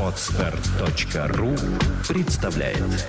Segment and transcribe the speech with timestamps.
[0.00, 1.54] Отстар.ру
[2.08, 3.06] представляет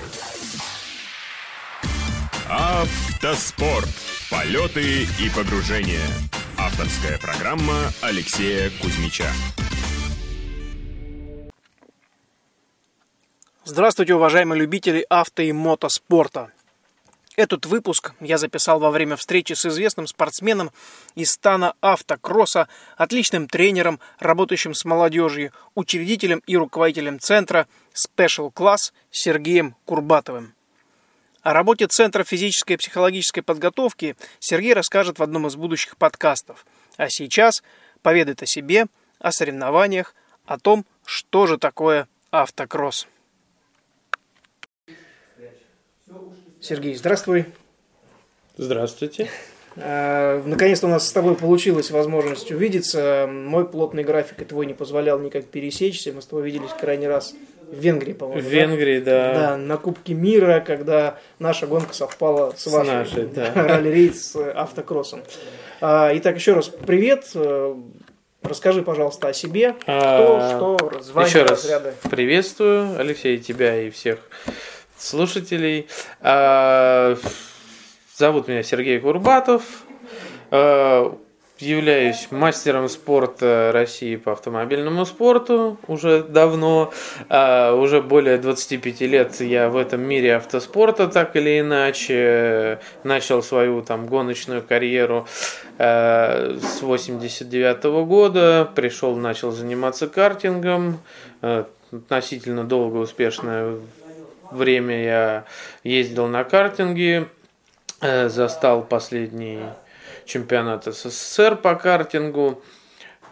[2.50, 3.88] Автоспорт.
[4.30, 6.06] Полеты и погружения.
[6.58, 9.28] Авторская программа Алексея Кузьмича.
[13.64, 16.52] Здравствуйте, уважаемые любители авто и мотоспорта.
[17.42, 20.70] Этот выпуск я записал во время встречи с известным спортсменом
[21.16, 22.68] из стана автокросса,
[22.98, 30.54] отличным тренером, работающим с молодежью, учредителем и руководителем центра Special Class Сергеем Курбатовым.
[31.42, 36.64] О работе Центра физической и психологической подготовки Сергей расскажет в одном из будущих подкастов.
[36.98, 37.64] А сейчас
[38.04, 38.86] поведает о себе,
[39.18, 40.14] о соревнованиях,
[40.46, 43.08] о том, что же такое автокросс.
[46.62, 47.46] Сергей, здравствуй.
[48.58, 49.30] Здравствуйте.
[49.78, 53.28] А, Наконец-то у нас с тобой получилась возможность увидеться.
[53.30, 56.12] Мой плотный график и твой не позволял никак пересечься.
[56.14, 57.34] Мы с тобой виделись крайний раз
[57.72, 58.42] в Венгрии, В по-моему.
[58.44, 58.50] да?
[58.50, 59.34] Венгрии, да.
[59.34, 62.92] Да, на Кубке мира, когда наша гонка совпала с, С вашей.
[62.94, 63.52] нашей, да.
[63.56, 65.22] Ралли-рейд с автокроссом.
[65.80, 67.26] А, Итак, еще раз привет.
[67.34, 67.74] Э,
[68.44, 69.74] Расскажи, пожалуйста, о себе.
[69.74, 71.94] Кто, А, что, звания, Еще раз разряды.
[72.10, 74.18] приветствую, Алексей, тебя и всех
[75.02, 75.88] слушателей.
[76.22, 77.18] А,
[78.16, 79.64] Зовут меня Сергей Курбатов.
[80.52, 81.18] А,
[81.58, 86.92] Являюсь мастером спорта России по автомобильному спорту уже давно.
[87.30, 92.80] А, Уже более 25 лет я в этом мире автоспорта так или иначе.
[93.04, 95.28] Начал свою там гоночную карьеру
[95.78, 98.70] с 89 года.
[98.76, 101.00] Пришел, начал заниматься картингом.
[101.92, 103.78] Относительно долго, успешное
[104.52, 105.46] время я
[105.84, 107.28] ездил на картинге.
[108.02, 109.64] Э, Застал последний
[110.26, 112.62] чемпионат СССР по картингу.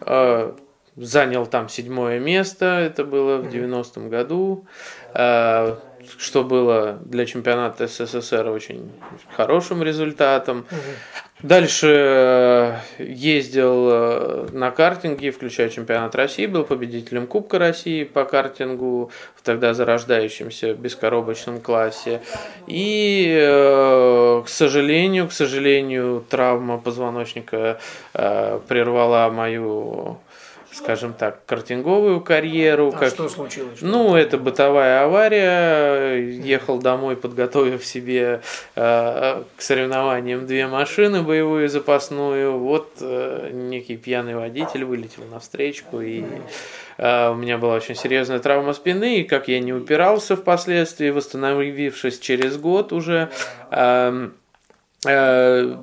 [0.00, 0.52] Э,
[0.96, 4.66] Занял там седьмое место, это было в 90-м году,
[5.14, 5.76] э,
[6.18, 8.90] что было для чемпионата СССР очень
[9.36, 10.66] хорошим результатом.
[11.42, 19.10] Дальше э, ездил э, на картинге, включая чемпионат России, был победителем Кубка России по картингу
[19.34, 22.20] в тогда зарождающемся бескоробочном классе.
[22.66, 27.80] И, э, к сожалению, к сожалению, травма позвоночника
[28.12, 30.18] прервала мою,
[30.72, 32.92] скажем так, картинговую карьеру.
[32.94, 33.78] А как- что случилось?
[33.78, 36.16] Что ну, это бытовая авария.
[36.16, 38.40] Ехал домой, подготовив себе
[38.76, 42.58] э, к соревнованиям две машины, боевую и запасную.
[42.58, 46.24] Вот э, некий пьяный водитель вылетел на встречку, и
[46.98, 49.20] э, у меня была очень серьезная травма спины.
[49.20, 53.28] И как я не упирался впоследствии, восстановившись через год уже,
[53.70, 54.34] эм,
[55.06, 55.76] э,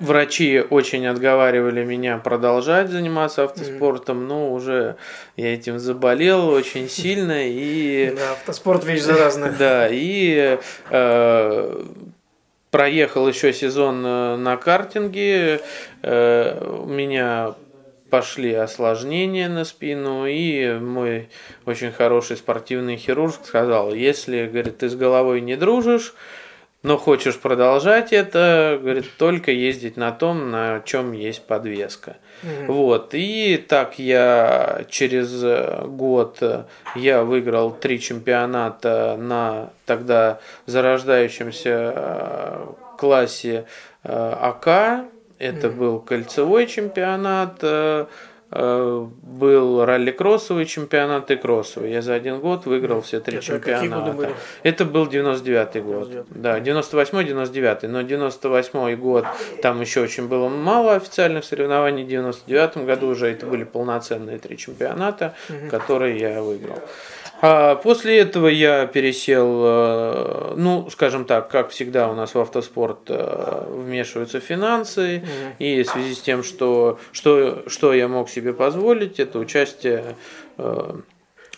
[0.00, 4.96] Врачи очень отговаривали меня продолжать заниматься автоспортом, но уже
[5.36, 9.52] я этим заболел очень сильно и Да, автоспорт вещь заразная.
[9.58, 10.58] да и
[10.90, 11.84] э,
[12.70, 15.60] проехал еще сезон э, на картинге,
[16.02, 17.54] э, у меня
[18.10, 21.28] пошли осложнения на спину, и мой
[21.66, 26.14] очень хороший спортивный хирург сказал, если, говорит, ты с головой не дружишь,
[26.84, 32.18] но хочешь продолжать это, говорит, только ездить на том, на чем есть подвеска.
[32.66, 36.64] Вот, и так я через э, год э,
[36.94, 42.66] я выиграл три чемпионата на тогда зарождающемся э,
[42.98, 43.64] классе
[44.02, 45.06] АК.
[45.38, 47.64] Это был кольцевой чемпионат,
[48.54, 51.90] был ралли-кроссовый чемпионат и кроссовый.
[51.90, 54.30] Я за один год выиграл все три Это чемпионата.
[54.62, 56.08] Это был 99-й год.
[56.08, 56.24] 99-й.
[56.30, 57.88] Да, 98-99.
[57.88, 59.26] Но 98-й год
[59.60, 62.04] там еще очень было мало официальных соревнований.
[62.04, 65.34] В 99 году уже это были полноценные три чемпионата,
[65.70, 66.80] которые я выиграл.
[67.40, 73.00] А после этого я пересел, э, ну, скажем так, как всегда у нас в автоспорт
[73.08, 75.22] э, вмешиваются финансы,
[75.58, 80.16] и в связи с тем, что, что, что я мог себе позволить, это участие
[80.58, 80.92] э,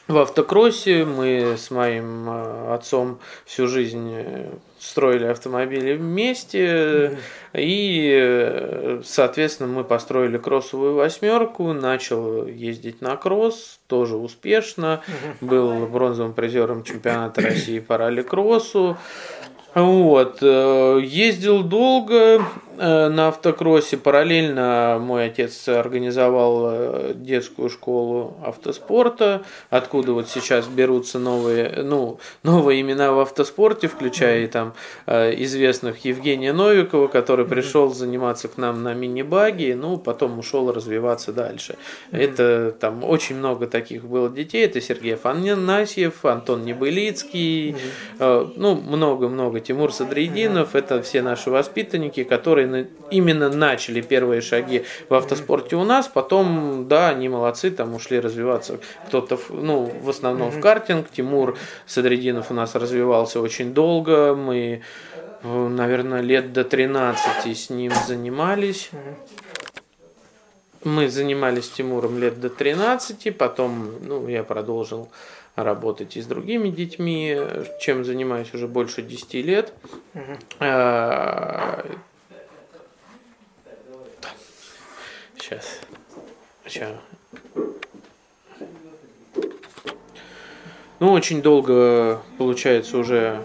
[0.09, 1.05] в автокроссе.
[1.05, 2.29] Мы с моим
[2.73, 4.15] отцом всю жизнь
[4.87, 7.19] строили автомобили вместе.
[7.53, 11.73] И, э, соответственно, мы построили кроссовую восьмерку.
[11.73, 15.03] Начал ездить на кросс, тоже успешно.
[15.41, 18.97] Был бронзовым призером чемпионата России по ралли-кроссу.
[19.75, 22.43] Вот, э, ездил долго,
[22.77, 23.97] на автокроссе.
[23.97, 32.81] Параллельно мой отец организовал э, детскую школу автоспорта, откуда вот сейчас берутся новые, ну, новые
[32.81, 34.75] имена в автоспорте, включая и там
[35.07, 41.33] э, известных Евгения Новикова, который пришел заниматься к нам на мини-баге, ну, потом ушел развиваться
[41.33, 41.77] дальше.
[42.11, 44.65] Это там очень много таких было детей.
[44.65, 47.77] Это Сергей Афанасьев, Антон Небылицкий,
[48.19, 49.61] ну, много-много.
[49.61, 50.75] Тимур Садридинов.
[50.75, 52.66] Это все наши воспитанники, которые
[53.11, 56.09] именно начали первые шаги в автоспорте у нас.
[56.09, 58.79] Потом, да, они молодцы, там ушли развиваться.
[59.09, 61.09] Кто-то, ну, в основном в картинг.
[61.11, 64.35] Тимур Садридинов у нас развивался очень долго.
[64.35, 64.83] Мы,
[65.43, 68.91] наверное, лет до 13 с ним занимались.
[70.85, 75.09] Мы занимались Тимуром лет до 13, потом ну, я продолжил
[75.57, 77.37] работать и с другими детьми,
[77.81, 79.73] чем занимаюсь уже больше 10 лет.
[80.61, 81.85] А,
[85.47, 85.81] сейчас.
[86.65, 86.93] Сейчас.
[90.99, 93.43] Ну, очень долго, получается, уже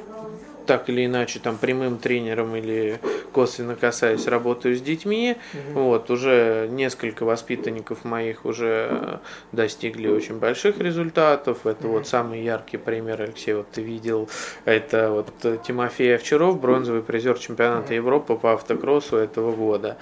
[0.65, 3.00] так или иначе там прямым тренером или
[3.33, 5.36] косвенно касаясь работаю с детьми.
[5.53, 5.81] Угу.
[5.81, 9.19] Вот уже несколько воспитанников моих уже
[9.51, 11.65] достигли очень больших результатов.
[11.65, 11.98] Это угу.
[11.98, 14.30] вот самый яркий пример, Алексей, вот ты видел,
[14.63, 17.95] это вот Тимофей Овчаров, бронзовый призер чемпионата угу.
[17.95, 19.98] Европы по автокроссу этого года.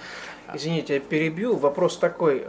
[0.56, 1.56] Извините, я перебью.
[1.56, 2.44] Вопрос такой.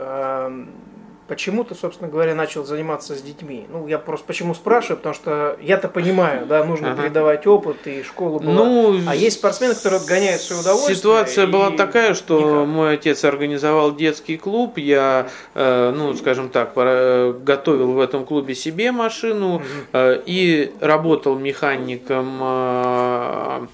[1.30, 3.64] Почему ты, собственно говоря, начал заниматься с детьми?
[3.70, 7.02] Ну, я просто почему спрашиваю, потому что я-то понимаю, да, нужно ага.
[7.02, 8.52] передавать опыт, и школа была.
[8.52, 10.96] Ну, а есть спортсмены, которые отгоняют свое удовольствие.
[10.96, 11.46] Ситуация и...
[11.46, 12.66] была такая, что Никак.
[12.66, 18.90] мой отец организовал детский клуб, я, э, ну, скажем так, готовил в этом клубе себе
[18.90, 19.62] машину
[19.92, 23.66] э, и работал механиком э,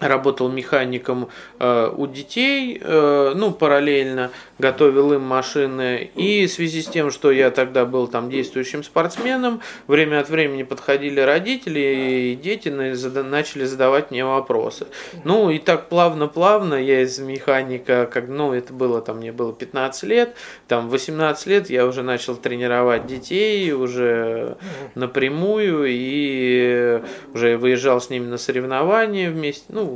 [0.00, 6.10] работал механиком э, у детей, э, ну, параллельно готовил им машины.
[6.14, 10.62] И в связи с тем, что я тогда был там действующим спортсменом, время от времени
[10.62, 14.86] подходили родители, и дети начали задавать мне вопросы.
[15.24, 20.02] Ну, и так плавно-плавно я из механика, как, ну, это было там, мне было 15
[20.04, 20.34] лет,
[20.68, 24.56] там 18 лет я уже начал тренировать детей уже
[24.94, 27.02] напрямую, и
[27.34, 29.89] уже выезжал с ними на соревнования вместе, ну,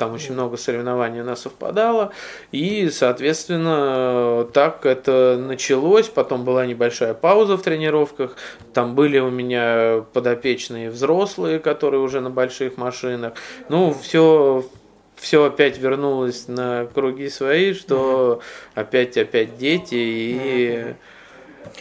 [0.00, 2.12] там очень много соревнований у нас совпадало,
[2.52, 8.34] и, соответственно, так это началось, потом была небольшая пауза в тренировках,
[8.72, 13.34] там были у меня подопечные взрослые, которые уже на больших машинах,
[13.68, 14.64] ну, все
[15.16, 18.40] все опять вернулось на круги свои, что
[18.74, 20.94] опять опять дети и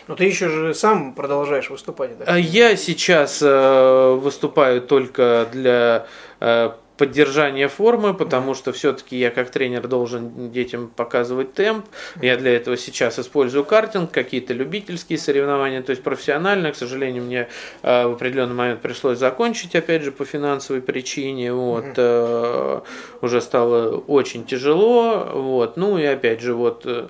[0.07, 2.35] но ты еще же сам продолжаешь выступать, да?
[2.35, 6.05] Я сейчас э, выступаю только для
[6.41, 11.85] э, поддержание формы, потому что все-таки я как тренер должен детям показывать темп.
[12.21, 16.73] Я для этого сейчас использую картинг, какие-то любительские соревнования, то есть профессионально.
[16.73, 17.47] К сожалению, мне
[17.83, 21.53] э, в определенный момент пришлось закончить, опять же, по финансовой причине.
[21.53, 22.81] Вот, э,
[23.21, 25.25] уже стало очень тяжело.
[25.33, 27.07] Вот, ну и опять же, вот э,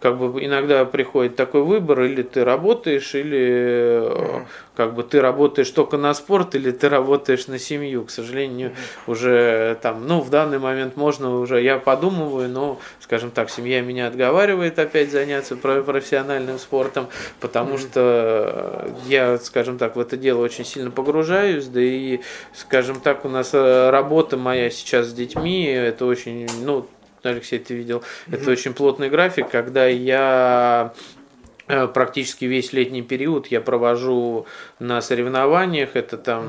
[0.00, 4.46] как бы иногда приходит такой выбор, или ты работаешь, или mm-hmm.
[4.74, 8.04] как бы ты работаешь только на спорт, или ты работаешь на семью.
[8.04, 8.72] К сожалению,
[9.06, 14.06] уже там, ну, в данный момент можно уже, я подумываю, но, скажем так, семья меня
[14.06, 17.08] отговаривает опять заняться профессиональным спортом,
[17.38, 22.20] потому что я, скажем так, в это дело очень сильно погружаюсь, да и,
[22.54, 26.86] скажем так, у нас э, работа моя сейчас с детьми, это очень, ну,
[27.22, 28.36] Алексей, ты видел, mm-hmm.
[28.36, 30.92] это очень плотный график, когда я
[31.68, 34.46] э, практически весь летний период я провожу
[34.78, 36.46] на соревнованиях, это там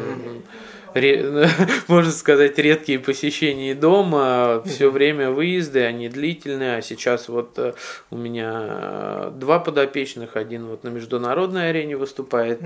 [1.87, 7.73] можно сказать, редкие посещения дома, все время выезды, они длительные, а сейчас вот э,
[8.09, 12.59] у меня э, два подопечных, один вот на международной арене выступает,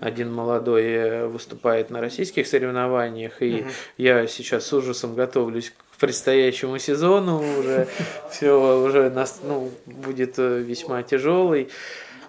[0.00, 3.66] один молодой выступает на российских соревнованиях, и
[3.98, 7.88] я сейчас с ужасом готовлюсь к предстоящему сезону уже
[8.30, 11.68] все уже нас ну, будет э, весьма тяжелый.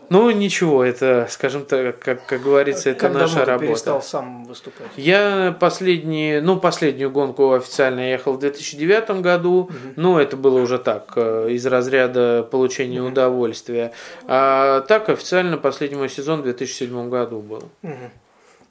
[0.10, 3.60] Ну, ничего, это, скажем так, как, как говорится, это как наша работа.
[3.60, 4.88] Ты перестал сам выступать?
[4.96, 9.74] Я последний, ну, последнюю гонку официально ехал в 2009 году, угу.
[9.98, 13.10] ну, это было уже так, э, из разряда получения угу.
[13.10, 13.92] удовольствия.
[14.28, 17.64] А так официально последний мой сезон в 2007 году был.
[17.84, 18.12] Угу.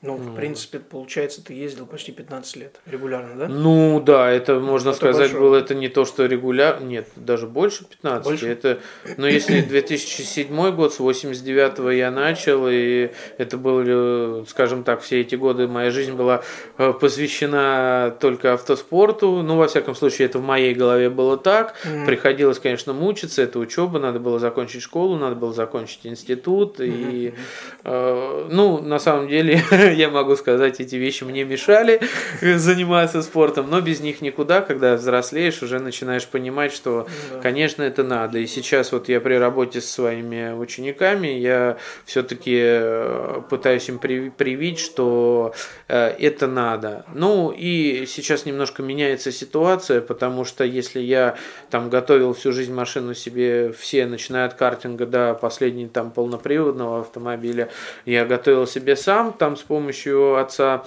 [0.03, 3.49] Ну, в принципе, получается, ты ездил почти 15 лет регулярно, да?
[3.49, 5.41] Ну да, это можно Это сказать большое.
[5.41, 8.25] было это не то, что регулярно, нет, даже больше 15.
[8.25, 8.47] Больше?
[8.49, 8.79] Это,
[9.17, 15.35] ну если 2007 год, с 89 я начал, и это были, скажем так, все эти
[15.35, 16.43] годы моя жизнь была
[16.79, 19.43] э, посвящена только автоспорту.
[19.43, 21.75] Ну, во всяком случае, это в моей голове было так.
[22.07, 26.81] Приходилось, конечно, мучиться, это учеба, надо было закончить школу, надо было закончить институт.
[26.81, 27.35] И,
[27.85, 29.63] э, ну, на самом деле,
[29.95, 32.01] я могу сказать, эти вещи мне мешали
[32.41, 37.41] заниматься спортом, но без них никуда, когда взрослеешь, уже начинаешь понимать, что, Да.
[37.41, 38.39] конечно, это надо.
[38.39, 44.79] И сейчас вот я при работе с своими учениками, я все-таки пытаюсь им при- привить,
[44.79, 45.53] что
[45.89, 47.05] э, это надо.
[47.15, 51.37] Ну и сейчас немножко меняется ситуация, потому что если я
[51.71, 57.69] там готовил всю жизнь машину себе, все, начиная от картинга до последней там полноприводного автомобиля,
[58.05, 59.76] я готовил себе сам там с помощью
[60.37, 60.85] отца,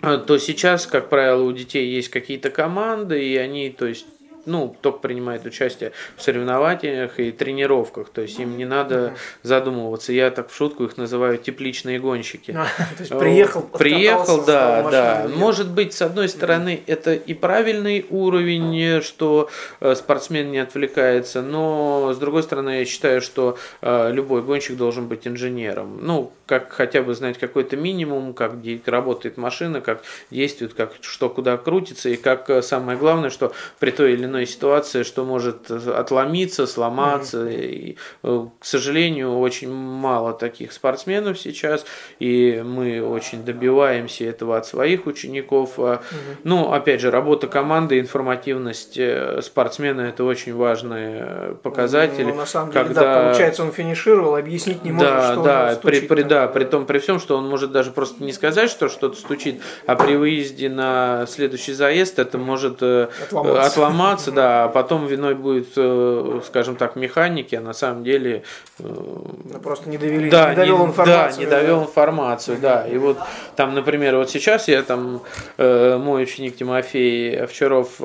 [0.00, 4.06] а, то сейчас, как правило, у детей есть какие-то команды, и они, то есть,
[4.44, 10.12] ну, только принимают участие в соревнованиях и тренировках, то есть им не надо задумываться.
[10.12, 12.52] Я так в шутку их называю тепличные гонщики.
[12.96, 15.28] То есть приехал, Приехал, да, да.
[15.34, 21.42] Может быть, с одной стороны, это и правильный уровень, э, что э, спортсмен не отвлекается,
[21.42, 25.98] но с другой стороны, я считаю, что э, любой гонщик должен быть инженером.
[26.02, 28.52] Ну, как хотя бы знать какой-то минимум, как
[28.86, 34.12] работает машина, как действует, как что куда крутится, и как самое главное, что при той
[34.12, 37.48] или иной ситуации, что может э, отломиться, сломаться.
[37.48, 41.84] И, э, к сожалению, очень мало таких спортсменов сейчас,
[42.18, 45.78] и мы очень добиваемся этого от своих учеников.
[45.78, 46.02] А,
[46.44, 52.24] Ну, опять же, работа команды, информативность э, спортсмена– это очень важные показатели.
[52.24, 55.96] Ну, на самом деле, да, получается, он финишировал, объяснить не может, да, что да, при,
[55.96, 56.28] стучит при, там.
[56.28, 59.60] да, при том, при всем, что он может даже просто не сказать, что что-то стучит,
[59.86, 64.21] а при выезде на следующий заезд это может э, Отломаться.
[64.22, 68.42] Отломаться, да, а потом виной будет, э, скажем так, механики, а на самом деле
[68.78, 71.48] э, Ну, Просто не довели, да, не довел не, информацию.
[71.48, 72.86] Да, не довел информацию, да.
[72.86, 73.18] И вот
[73.56, 75.22] там, например, вот сейчас я там,
[75.58, 78.00] э, мой ученик Тимофей Овчаров,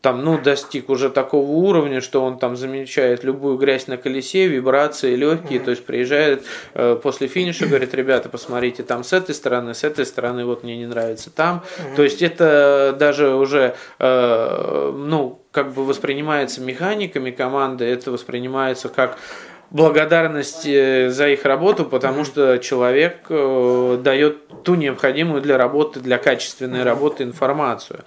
[0.00, 5.16] там, ну, достиг уже такого уровня, что он там замечает любую грязь на колесе, вибрации
[5.16, 9.82] легкие, то есть приезжает э, после финиша, говорит, ребята, посмотрите, там с этой стороны, с
[9.82, 11.64] этой стороны, вот мне не нравится там.
[11.96, 19.18] То есть это даже уже, э, ну, как бы воспринимается механиками команды, это воспринимается как
[19.72, 26.18] благодарность э, за их работу, потому что человек э, дает ту необходимую для работы, для
[26.18, 28.04] качественной работы информацию.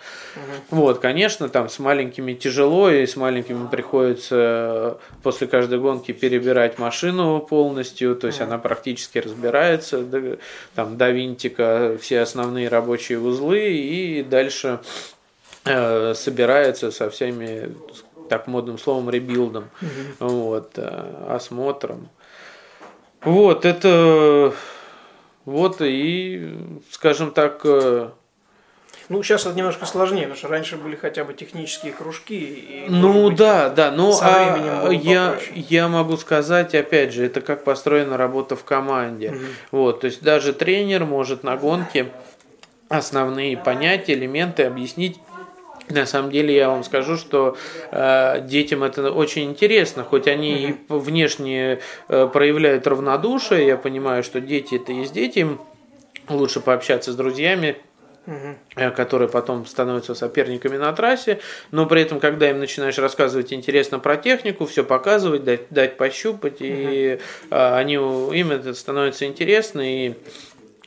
[0.70, 7.42] Вот, конечно, там с маленькими тяжело, и с маленькими приходится после каждой гонки перебирать машину
[7.42, 10.06] полностью, то есть она практически разбирается,
[10.74, 14.80] там до винтика все основные рабочие узлы, и дальше
[15.66, 17.76] э, собирается со всеми
[18.30, 19.66] так модным словом ребилдом,
[20.20, 22.10] вот, э, осмотром.
[23.22, 24.54] Вот, это
[25.46, 26.58] вот и,
[26.92, 28.10] скажем так, э,
[29.10, 32.40] Ну, сейчас это немножко сложнее, потому что раньше были хотя бы технические кружки.
[32.40, 35.66] И, Ну быть, да, да, но а, я, попроще.
[35.70, 39.36] я могу сказать, опять же, это как построена работа в команде.
[39.72, 42.12] Вот, то есть даже тренер может на гонке
[42.88, 45.20] основные понятия, элементы объяснить.
[45.92, 47.58] На самом деле я вам скажу, что
[47.92, 54.40] э, детям это очень интересно, хоть они и внешне э, проявляют равнодушие, я понимаю, что
[54.40, 55.60] дети это есть дети, им
[56.30, 57.78] лучше пообщаться с друзьями,
[58.76, 61.40] э, которые потом становятся соперниками на трассе,
[61.72, 66.58] но при этом, когда им начинаешь рассказывать интересно про технику, все показывать, дать, дать пощупать,
[66.60, 67.20] и
[67.50, 70.14] э, они, им это становится интересно, и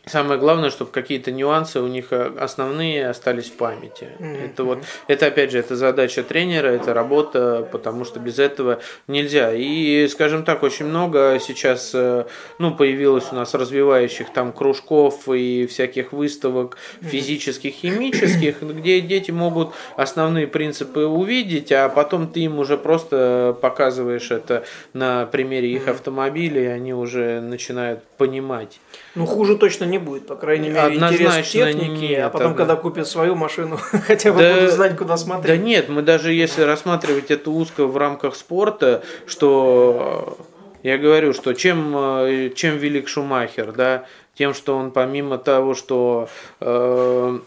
[0.06, 4.08] Самое главное, чтобы какие-то нюансы у них э, основные остались в памяти.
[4.44, 9.54] Это вот, это опять же, это задача тренера, это работа, потому что без этого нельзя.
[9.54, 12.26] И, скажем так, очень много сейчас, э,
[12.58, 19.72] ну, появилось у нас развивающих там кружков и всяких выставок физических, химических, где дети могут
[19.96, 26.64] основные принципы увидеть, а потом ты им уже просто показываешь это на примере их автомобилей,
[26.64, 28.80] и они уже начинают понимать.
[29.14, 32.46] Ну, хуже точно не будет, по крайней мере, Однозначно интерес к технике, нет, а потом,
[32.48, 35.60] одно- когда купят свою машину, хотя бы Да- будут знать, куда Да смотреть.
[35.62, 40.36] нет, мы даже если рассматривать это узко в рамках спорта, что
[40.82, 44.04] э, я говорю, что чем, э, чем велик Шумахер, да,
[44.34, 46.28] тем, что он помимо того, что
[46.60, 47.38] э,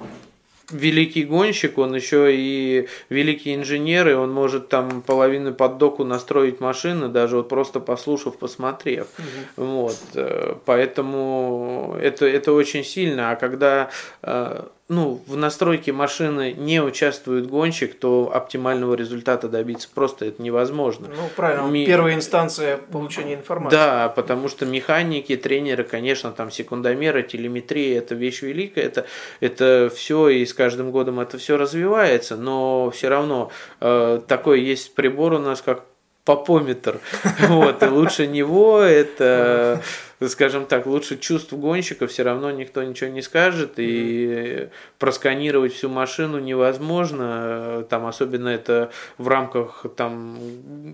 [0.72, 6.60] великий гонщик, он еще и великий инженер, и он может там половину под доку настроить
[6.60, 9.08] машины, даже вот просто послушав, посмотрев.
[9.18, 9.66] Угу.
[9.66, 9.98] Вот.
[10.16, 13.32] Э, поэтому это, это очень сильно.
[13.32, 13.90] А когда
[14.22, 21.10] э, ну, в настройке машины не участвует гонщик, то оптимального результата добиться просто это невозможно.
[21.10, 21.86] Ну, правильно, Ми...
[21.86, 23.75] первая инстанция получения информации.
[23.75, 29.06] Да, потому что механики, тренеры, конечно, там секундомеры, телеметрия, это вещь великая, это,
[29.41, 33.51] это все, и с каждым годом это все развивается, но все равно
[33.82, 35.84] э, такой есть прибор у нас, как
[36.24, 37.00] попометр.
[37.48, 39.82] Вот, и лучше него это
[40.26, 46.40] скажем так, лучше чувств гонщика все равно никто ничего не скажет, и просканировать всю машину
[46.40, 50.38] невозможно, там особенно это в рамках там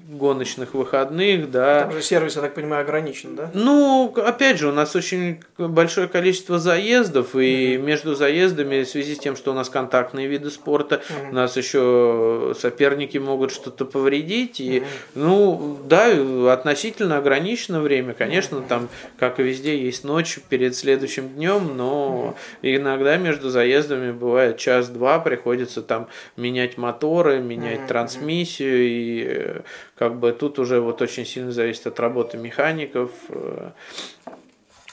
[0.10, 1.84] гоночных выходных, да.
[1.84, 3.50] Там же сервис, я так понимаю, ограничен, да?
[3.54, 7.88] Ну, опять же, у нас очень большое количество заездов, и угу.
[7.88, 11.30] между заездами, в связи с тем, что у нас контактные виды спорта, угу.
[11.30, 14.88] у нас еще соперники могут что-то повредить, и, угу.
[15.16, 16.12] ну, да,
[16.52, 18.66] относительно ограничено время, конечно, угу.
[18.68, 25.20] там как и везде, есть ночь перед следующим днем, но иногда между заездами бывает час-два,
[25.20, 29.62] приходится там менять моторы, менять трансмиссию, и э,
[29.98, 33.72] как бы тут уже вот очень сильно зависит от работы механиков, э,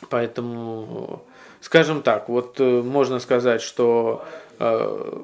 [0.08, 1.22] поэтому,
[1.60, 4.24] скажем так, вот э, можно сказать, что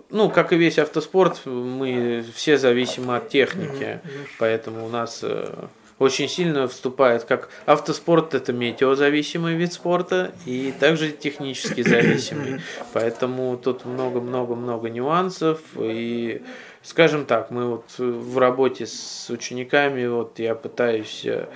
[0.08, 4.00] ну, как и весь автоспорт, мы все зависимы от техники,
[4.38, 5.22] поэтому у нас
[5.98, 12.60] очень сильно вступает, как автоспорт это метеозависимый вид спорта и также технически зависимый.
[12.92, 16.42] Поэтому тут много-много-много нюансов и
[16.86, 21.48] скажем так, мы вот в работе с учениками, вот я пытаюсь э,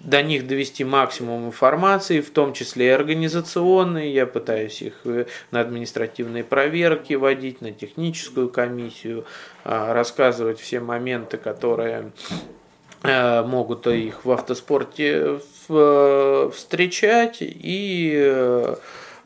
[0.00, 4.10] до них довести максимум информации, в том числе и организационной.
[4.10, 9.26] Я пытаюсь их э, на административные проверки водить, на техническую комиссию,
[9.64, 12.12] а, рассказывать все моменты, которые
[13.02, 18.12] могут их в автоспорте э, встречать и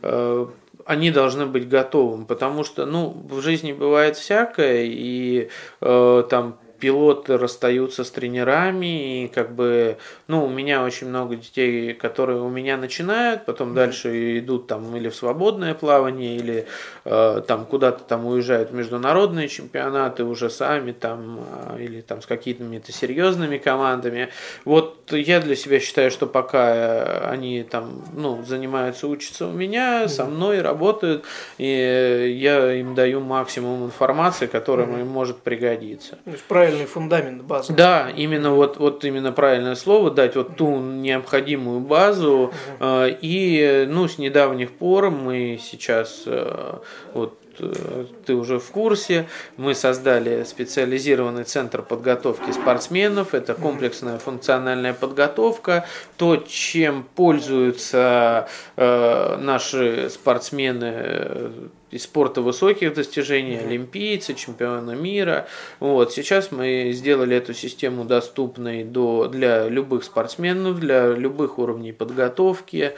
[0.03, 0.47] э,
[0.85, 5.49] они должны быть готовым, потому что, ну, в жизни бывает всякое, и
[5.81, 11.95] э, там пилоты расстаются с тренерами, и как бы, ну, у меня очень много детей,
[11.95, 13.75] которые у меня начинают, потом mm-hmm.
[13.75, 16.67] дальше идут там или в свободное плавание, или
[17.05, 21.39] э, там куда-то там уезжают в международные чемпионаты уже сами там,
[21.77, 24.31] э, или там с какими-то серьезными командами.
[24.65, 30.03] Вот я для себя считаю, что пока э, они там, ну, занимаются, учатся у меня,
[30.03, 30.09] mm-hmm.
[30.09, 31.27] со мной работают,
[31.59, 35.01] и я им даю максимум информации, которая mm-hmm.
[35.03, 36.19] им может пригодиться.
[36.49, 37.73] Правильно правильный фундамент, базу.
[37.73, 42.53] Да, именно вот, вот именно правильное слово дать, вот ту необходимую базу.
[42.81, 42.87] Угу.
[43.21, 46.79] И ну, с недавних пор мы сейчас э,
[47.13, 49.27] вот э, ты уже в курсе.
[49.57, 53.35] Мы создали специализированный центр подготовки спортсменов.
[53.35, 55.87] Это комплексная функциональная подготовка.
[56.17, 61.53] То, чем пользуются э, наши спортсмены
[61.93, 65.47] из спорта высоких достижений, олимпийцы, чемпионы мира.
[65.79, 66.13] Вот.
[66.13, 72.93] Сейчас мы сделали эту систему доступной до, для любых спортсменов, для любых уровней подготовки.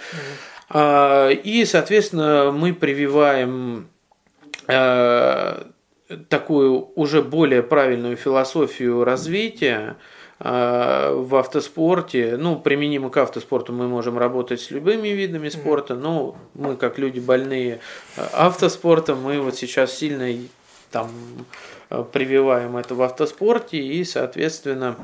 [0.70, 3.88] А, и, соответственно, мы прививаем
[4.68, 5.66] а,
[6.28, 9.96] такую уже более правильную философию развития, а,
[10.40, 16.76] в автоспорте, ну, применимо к автоспорту мы можем работать с любыми видами спорта, но мы,
[16.76, 17.80] как люди больные
[18.16, 20.28] а, автоспортом, мы вот сейчас сильно
[20.90, 21.08] там
[21.88, 24.96] а, прививаем это в автоспорте и, соответственно,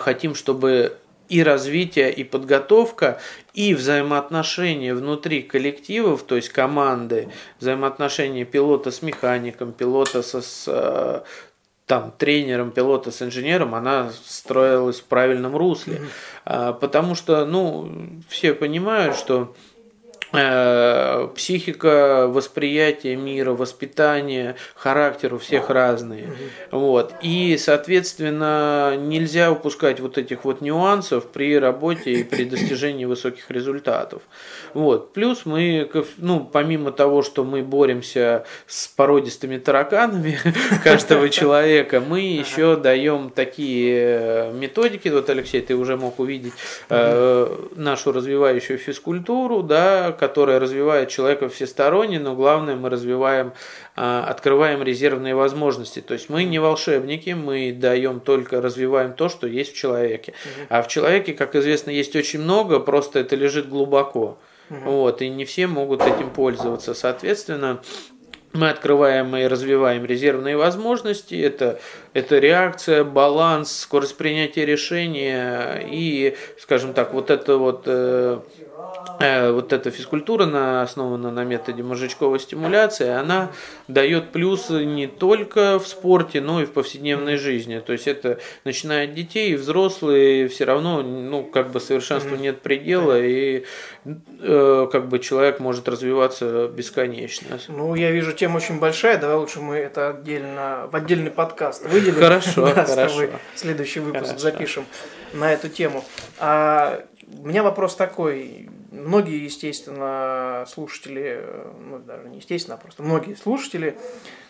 [0.00, 0.96] хотим, чтобы
[1.28, 3.20] и развитие, и подготовка,
[3.52, 7.28] и взаимоотношения внутри коллективов, то есть команды,
[7.60, 11.24] взаимоотношения пилота с механиком, пилота со, с
[11.86, 16.00] там тренером, пилота с инженером, она строилась в правильном русле.
[16.46, 16.78] Mm-hmm.
[16.78, 19.54] Потому что, ну, все понимают, что
[21.34, 26.28] психика, восприятие мира, воспитание, характер у всех разные.
[26.70, 27.14] Вот.
[27.22, 34.22] И, соответственно, нельзя упускать вот этих вот нюансов при работе и при достижении высоких результатов.
[34.72, 35.12] Вот.
[35.12, 40.38] Плюс мы, ну, помимо того, что мы боремся с породистыми тараканами
[40.84, 45.08] каждого человека, мы еще даем такие методики.
[45.08, 46.54] Вот, Алексей, ты уже мог увидеть
[46.88, 53.52] э, нашу развивающую физкультуру, да, которая развивает человека всесторонне, но главное мы развиваем,
[53.94, 56.00] а, открываем резервные возможности.
[56.00, 60.32] То есть мы не волшебники, мы даем только, развиваем то, что есть в человеке.
[60.70, 64.38] А в человеке, как известно, есть очень много, просто это лежит глубоко.
[64.70, 66.94] Вот, и не все могут этим пользоваться.
[66.94, 67.82] Соответственно,
[68.54, 71.34] мы открываем и развиваем резервные возможности.
[71.34, 71.80] Это,
[72.14, 78.38] это реакция, баланс, скорость принятия решения и, скажем так, вот это вот э,
[79.20, 83.52] Э, вот эта физкультура на, основана на методе мозжечковой стимуляции, она
[83.86, 87.80] дает плюсы не только в спорте, но и в повседневной жизни.
[87.84, 92.60] То есть это начиная от детей и взрослые, все равно, ну, как бы совершенству нет
[92.60, 93.64] предела, и
[94.04, 97.58] э, как бы человек может развиваться бесконечно.
[97.68, 102.28] Ну, я вижу, тема очень большая, давай лучше мы это отдельно, в отдельный подкаст выделим.
[102.28, 103.22] Хорошо, да, хорошо.
[103.54, 104.38] Следующий выпуск хорошо.
[104.38, 104.86] запишем
[105.32, 106.04] на эту тему.
[106.38, 108.68] А у меня вопрос такой.
[108.90, 111.44] Многие, естественно, слушатели,
[111.80, 113.98] ну даже не естественно, а просто многие слушатели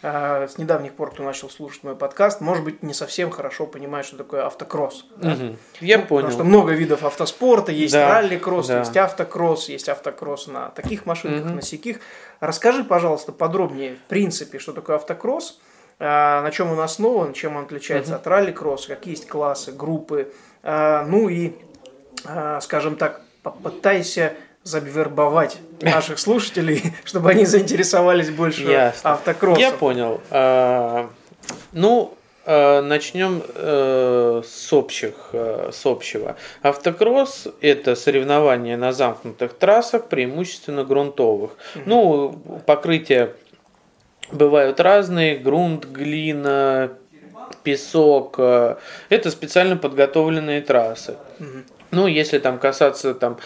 [0.02, 4.06] э, с недавних пор, кто начал слушать мой подкаст, может быть, не совсем хорошо понимают,
[4.06, 5.06] что такое автокросс.
[5.16, 5.32] Да?
[5.32, 5.56] Угу.
[5.80, 6.26] Я ну, понял.
[6.26, 8.80] Потому что много видов автоспорта, есть да, ралли-кросс, да.
[8.80, 11.54] есть автокросс, есть автокросс на таких машинках, угу.
[11.54, 12.00] на сяких.
[12.40, 17.64] Расскажи, пожалуйста, подробнее, в принципе, что такое автокросс, э, на чем он основан, чем он
[17.64, 18.20] отличается угу.
[18.20, 21.54] от ралли-кросса, какие есть классы, группы, э, ну и
[22.26, 29.12] а, скажем так, попытайся завербовать наших слушателей, чтобы они заинтересовались больше Ясно.
[29.12, 29.60] автокроссом.
[29.60, 30.20] Я понял.
[30.30, 31.10] А,
[31.72, 32.14] ну,
[32.46, 36.36] а, начнем э, с общих, э, с общего.
[36.62, 41.52] Автокросс– это соревнования на замкнутых трассах, преимущественно грунтовых.
[41.86, 43.34] Ну, покрытия
[44.32, 46.92] бывают разные: грунт, глина,
[47.62, 48.36] песок.
[48.38, 48.76] Э,
[49.08, 51.16] это специально подготовленные трассы.
[51.40, 51.48] Угу.
[51.90, 53.38] Ну, если там касаться там,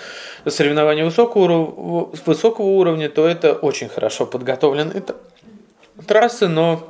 [0.46, 5.02] соревнований высокого, высокого уровня, то это очень хорошо подготовленные
[6.06, 6.88] трассы, но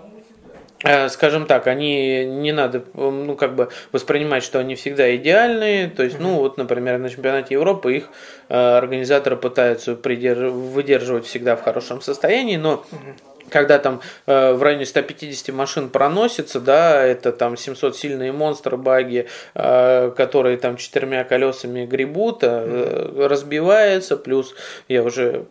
[0.85, 5.89] э, скажем так, они не надо, ну, как бы воспринимать, что они всегда идеальные.
[5.89, 8.09] То есть, ну, вот, например, на чемпионате Европы их
[8.49, 10.53] э, организаторы пытаются придерж...
[10.53, 12.85] выдерживать всегда в хорошем состоянии, но
[13.51, 19.27] когда там э, в районе 150 машин проносится, да, это там 700 сильные монстры, баги,
[19.55, 24.55] э, которые там четырьмя колесами гребут, э, разбивается, плюс
[24.89, 25.47] я уже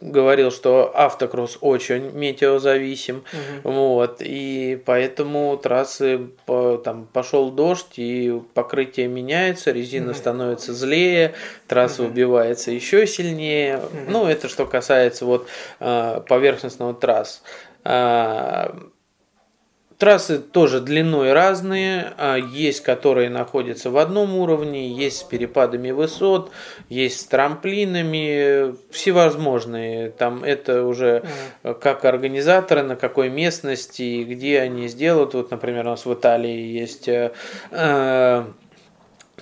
[0.00, 3.24] говорил, что автокросс очень метеозависим,
[3.62, 3.72] угу.
[3.72, 10.18] вот, и поэтому трассы, там пошел дождь, и покрытие меняется, резина угу.
[10.18, 11.34] становится злее,
[11.66, 12.10] трасса угу.
[12.10, 13.86] убивается еще сильнее, угу.
[14.08, 15.48] ну, это что касается вот
[15.80, 17.42] а, поверхностного трасс.
[19.98, 26.50] Трассы тоже длиной разные, а есть которые находятся в одном уровне, есть с перепадами высот,
[26.90, 30.10] есть с трамплинами, всевозможные.
[30.10, 31.22] Там это уже
[31.80, 35.32] как организаторы, на какой местности, где они сделают.
[35.32, 37.32] Вот, например, у нас в Италии есть э,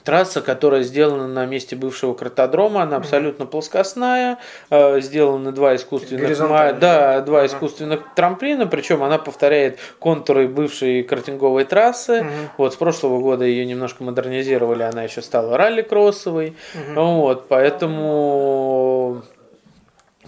[0.04, 4.38] Трасса, которая сделана на месте бывшего картодрома, она абсолютно плоскостная,
[4.70, 6.38] э, сделаны два искусственных,
[6.78, 12.26] да, два искусственных трамплина, причем она повторяет контуры бывшей картинговой трассы.
[12.58, 16.54] Вот с прошлого года ее немножко модернизировали, она еще стала ралли-кроссовой.
[16.94, 19.22] Вот, поэтому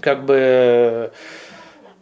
[0.01, 1.13] как бы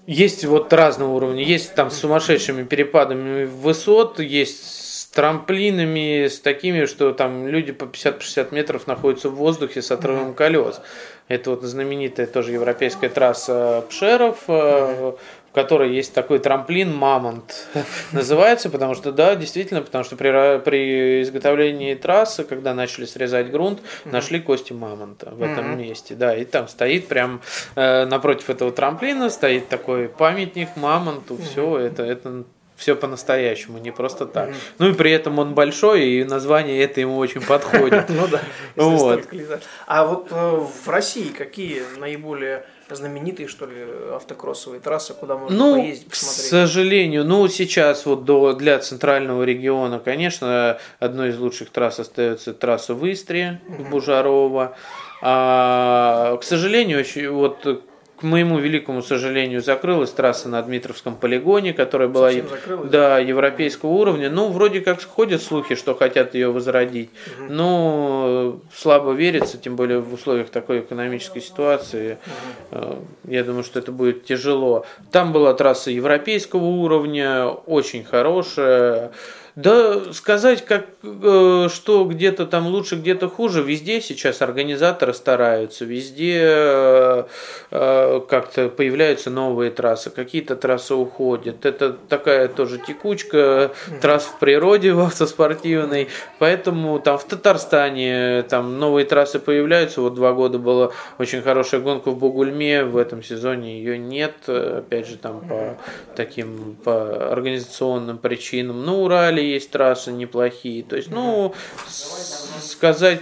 [0.07, 1.43] есть вот разного уровня.
[1.43, 8.55] Есть там с сумасшедшими перепадами высот, есть трамплинами, с такими, что там люди по 50-60
[8.55, 10.81] метров находятся в воздухе с отрывом колес.
[11.29, 17.69] Это вот знаменитая тоже европейская трасса Пшеров, э, в которой есть такой трамплин Мамонт
[18.13, 23.81] называется, потому что, да, действительно, потому что при, при изготовлении трассы, когда начали срезать грунт,
[24.05, 27.41] нашли кости мамонта в этом месте, да, и там стоит прям
[27.77, 32.45] э, напротив этого трамплина стоит такой памятник мамонту, все, это, это
[32.85, 34.51] все по-настоящему, не просто так.
[34.51, 34.75] Mm-hmm.
[34.79, 38.05] Ну и при этом он большой, и название это ему очень подходит.
[38.15, 38.41] Ну да.
[38.77, 39.25] Вот.
[39.87, 40.35] А вот э,
[40.85, 43.75] в России какие наиболее знаменитые, что ли,
[44.13, 46.45] автокроссовые трассы, куда можно ну, поездить, посмотреть?
[46.45, 52.53] К сожалению, ну, сейчас вот до, для центрального региона, конечно, одной из лучших трасс остается
[52.53, 54.77] трасса в Истре, в Бужарово.
[55.23, 57.67] А, к сожалению, вот
[58.25, 62.31] моему великому сожалению, закрылась трасса на Дмитровском полигоне, которая была
[62.91, 64.31] да, европейского уровня.
[64.31, 67.11] Ну, вроде как ходят слухи, что хотят ее возродить.
[67.39, 67.53] Угу.
[67.53, 72.19] Но слабо верится, тем более в условиях такой экономической ситуации.
[72.73, 72.97] Угу.
[73.29, 74.87] Я думаю, что это будет тяжело.
[75.13, 79.13] Там была трасса европейского уровня, очень хорошая.
[79.57, 86.41] Да сказать, как, э, что где-то там лучше, где-то хуже, везде сейчас организаторы стараются, везде
[86.43, 87.25] э,
[87.71, 91.67] э, как-то появляются новые трассы, какие-то трассы уходят.
[91.67, 96.09] Это такая тоже текучка трасс в природе, в автоспортивной,
[96.41, 102.11] поэтому там в Татарстане там новые трассы появляются, вот два года была очень хорошая гонка
[102.11, 105.77] в Бугульме, в этом сезоне ее нет, опять же там по
[106.17, 108.85] таким по организационным причинам.
[108.85, 110.83] На Урале есть трассы неплохие.
[110.83, 111.55] То есть, ну,
[111.87, 113.21] сказать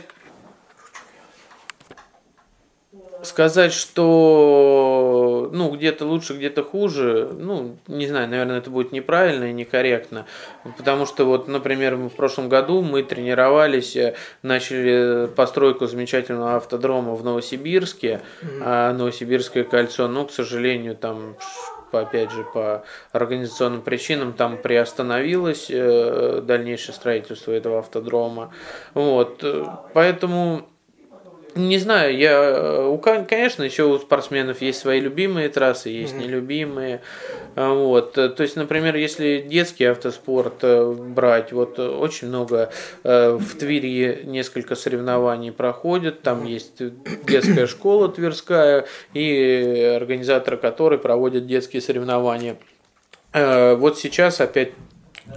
[3.22, 9.52] сказать, что ну где-то лучше, где-то хуже, ну не знаю, наверное, это будет неправильно и
[9.52, 10.26] некорректно,
[10.76, 17.24] потому что вот, например, в прошлом году мы тренировались, э, начали постройку замечательного автодрома в
[17.24, 18.92] Новосибирске, mm-hmm.
[18.92, 21.36] Новосибирское кольцо, но, к сожалению, там
[21.92, 28.50] по, опять же, по организационным причинам там приостановилось э, дальнейшее строительство этого автодрома.
[28.94, 30.71] Вот, э, поэтому
[31.54, 36.18] не знаю, я, у, конечно, еще у спортсменов есть свои любимые трассы, есть mm-hmm.
[36.18, 37.00] нелюбимые.
[37.54, 44.74] Вот, то есть, например, если детский автоспорт э, брать, вот очень много в Твери несколько
[44.74, 46.82] соревнований проходят, там есть
[47.26, 52.56] детская школа Тверская и организаторы которой проводят детские соревнования.
[53.34, 54.72] Вот сейчас опять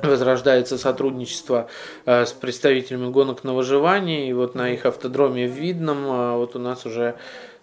[0.04, 1.67] возрождается сотрудничество
[2.06, 4.30] э, с представителями гонок на выживание.
[4.30, 7.15] И вот на их автодроме в Видном э, вот у нас уже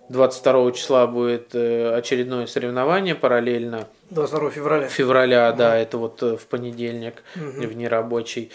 [0.08, 3.88] 22 числа будет э, очередное соревнование параллельно.
[4.10, 4.88] 22 февраля.
[4.88, 7.66] Февраля, да, да это вот в понедельник, угу.
[7.66, 8.50] в нерабочий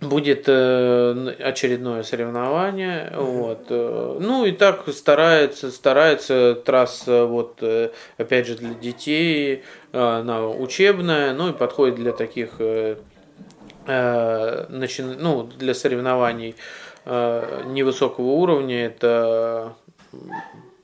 [0.00, 3.10] будет э, очередное соревнование.
[3.12, 3.40] Mm-hmm.
[3.40, 3.66] Вот.
[3.68, 11.32] Э, ну и так старается, старается трасса вот э, опять же для детей, она учебная,
[11.32, 12.60] ну и подходит для таких
[13.86, 16.56] начин, ну, для соревнований
[17.06, 18.84] невысокого уровня.
[18.84, 19.76] Это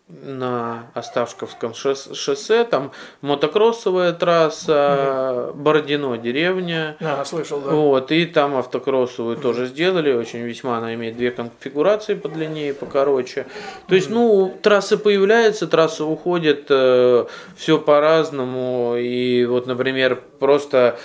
[0.08, 5.58] на Оставшковском шоссе, там мотокроссовая трасса, угу.
[5.58, 6.96] Бородино деревня.
[7.00, 7.70] А, слышал, да.
[7.70, 9.42] Вот, и там автокроссовую угу.
[9.42, 13.46] тоже сделали, очень весьма она имеет две конфигурации по длине и покороче.
[13.88, 17.24] То есть, ну, трассы появляются, трассы уходят, э,
[17.56, 20.98] все по-разному, и вот, например, просто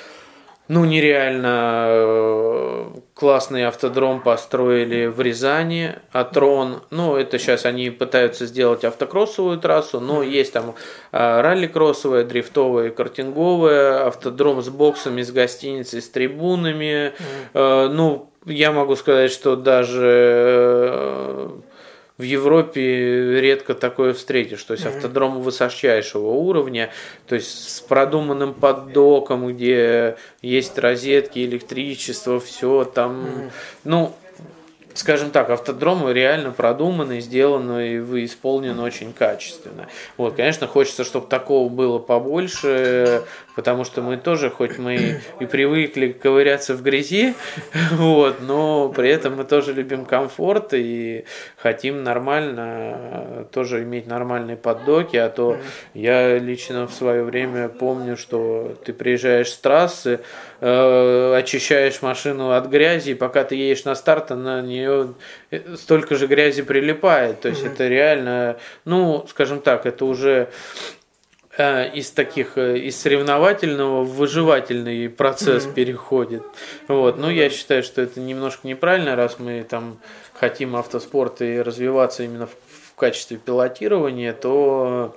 [0.70, 6.84] ну, нереально э, классный автодром построили в Рязани, Атрон.
[6.92, 10.76] Ну, это сейчас они пытаются сделать автокроссовую трассу, но есть там
[11.12, 17.14] э, ралли-кроссовая, дрифтовая, картинговая, автодром с боксами, с гостиницей, с трибунами.
[17.54, 17.88] Mm.
[17.90, 21.50] Ну, я могу сказать, что даже
[22.20, 24.62] в Европе редко такое встретишь.
[24.64, 26.92] То есть автодром высочайшего уровня,
[27.28, 33.50] то есть с продуманным поддоком, где есть розетки, электричество, все там.
[33.86, 34.14] Ну,
[34.96, 39.88] скажем так, автодром реально продуманный, сделанный и исполнен очень качественно.
[40.18, 43.24] Вот, конечно, хочется, чтобы такого было побольше,
[43.56, 47.34] потому что мы тоже, хоть мы и привыкли ковыряться в грязи,
[47.92, 51.26] вот, но при этом мы тоже любим комфорт и
[51.58, 55.58] хотим нормально тоже иметь нормальные поддоки, а то
[55.94, 60.20] я лично в свое время помню, что ты приезжаешь с трассы,
[60.62, 65.14] э, очищаешь машину от грязи, и пока ты едешь на старт, на нее
[65.76, 67.42] столько же грязи прилипает.
[67.42, 67.74] То есть mm-hmm.
[67.74, 70.50] это реально, ну, скажем так, это уже
[70.99, 70.99] э,
[71.58, 75.74] из таких э, из соревновательного в выживательный процесс mm-hmm.
[75.74, 76.44] переходит.
[76.88, 77.18] Вот.
[77.18, 79.98] Ну, я считаю, что это немножко неправильно, раз мы там
[80.34, 82.52] хотим автоспорт и развиваться именно в,
[82.92, 85.16] в качестве пилотирования, то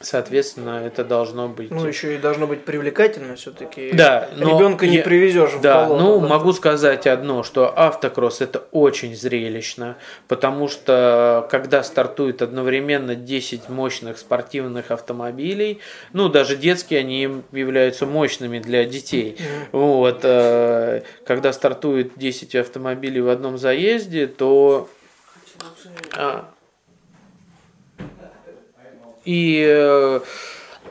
[0.00, 1.72] Соответственно, это должно быть.
[1.72, 3.90] Ну, еще и должно быть привлекательно все-таки.
[3.92, 6.28] Да, но ребенка не привезешь в Да, ну, да?
[6.28, 9.96] могу сказать одно, что автокросс это очень зрелищно,
[10.28, 15.80] потому что когда стартует одновременно 10 мощных спортивных автомобилей,
[16.12, 19.36] ну, даже детские, они являются мощными для детей.
[19.72, 24.88] Вот, э, когда стартует 10 автомобилей в одном заезде, то
[29.28, 30.20] и э,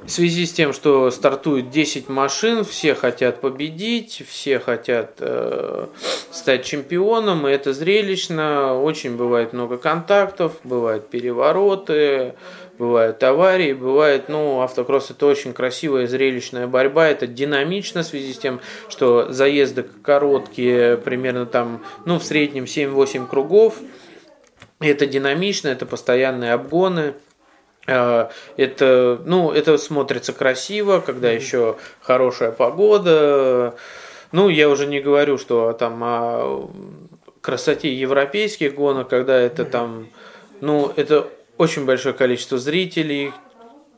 [0.03, 5.87] в связи с тем, что стартует 10 машин, все хотят победить, все хотят э,
[6.29, 8.79] стать чемпионом, и это зрелищно.
[8.79, 12.35] Очень бывает много контактов, бывают перевороты,
[12.77, 18.37] бывают аварии, бывает, ну, автокросс это очень красивая, зрелищная борьба, это динамично в связи с
[18.37, 23.79] тем, что заезды короткие, примерно там, ну, в среднем 7-8 кругов,
[24.79, 27.15] это динамично, это постоянные обгоны,
[27.87, 33.75] это, ну, это смотрится красиво, когда еще хорошая погода.
[34.33, 36.69] Ну, я уже не говорю, что там о
[37.41, 40.09] красоте европейских гонок, когда это там,
[40.59, 43.31] ну, это очень большое количество зрителей,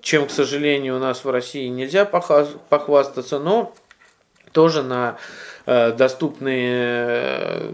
[0.02, 3.74] чем, к сожалению, у нас в России нельзя похвастаться, но
[4.52, 5.18] тоже на
[5.66, 7.72] э, доступные э,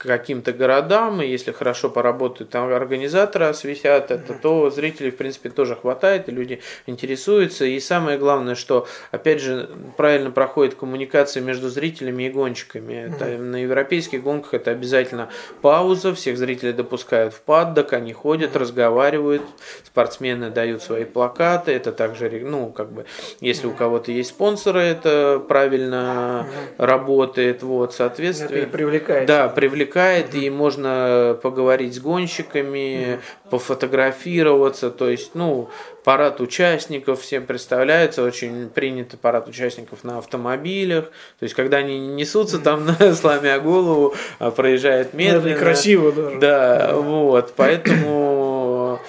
[0.00, 5.50] трассы каким-то городам, и если хорошо поработают там организаторы осветят это, то зрителей, в принципе,
[5.50, 7.64] тоже хватает, и люди интересуются.
[7.64, 12.94] И самое главное, что, опять же, правильно проходит коммуникация между зрителями и гонщиками.
[12.94, 15.28] Это, на европейских гонках это обязательно
[15.62, 19.42] пауза, всех зрителей допускают в паддок, они ходят, разговаривают,
[19.84, 23.06] спортсмены дают свои плакаты, это также, ну, как бы,
[23.40, 26.46] если у кого-то есть спонсоры, это правильно
[26.78, 28.56] работает, вот, соответственно.
[28.56, 29.26] Это привлекает.
[29.26, 35.68] Да, привлекает привлекает, и можно поговорить с гонщиками, пофотографироваться, то есть, ну,
[36.04, 41.06] парад участников всем представляется, очень принято парад участников на автомобилях,
[41.38, 45.48] то есть, когда они несутся там, сломя голову, а проезжают медленно.
[45.48, 46.38] Это красиво даже.
[46.38, 49.00] Да, вот, поэтому,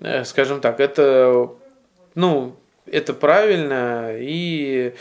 [0.00, 1.48] э, скажем так, это,
[2.14, 2.56] ну,
[2.90, 4.94] это правильно, и,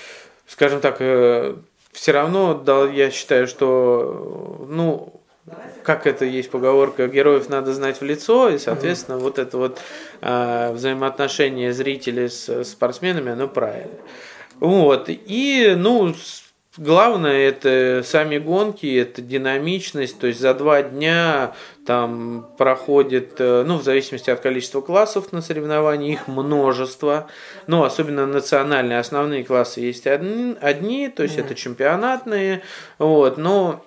[0.47, 1.55] скажем так, э,
[1.91, 5.22] все равно, да, я считаю, что, ну,
[5.83, 9.79] как это есть поговорка, героев надо знать в лицо, и, соответственно, вот это вот
[10.21, 13.97] э, взаимоотношение зрителей с спортсменами, оно правильно.
[14.59, 16.13] Вот, и, ну,
[16.77, 21.53] Главное это сами гонки, это динамичность, то есть за два дня
[21.85, 27.27] там проходит, э, ну в зависимости от количества классов на соревновании, их множество,
[27.67, 31.45] ну особенно национальные основные классы есть одни, одни то есть mm.
[31.45, 32.63] это чемпионатные,
[32.97, 33.85] вот, но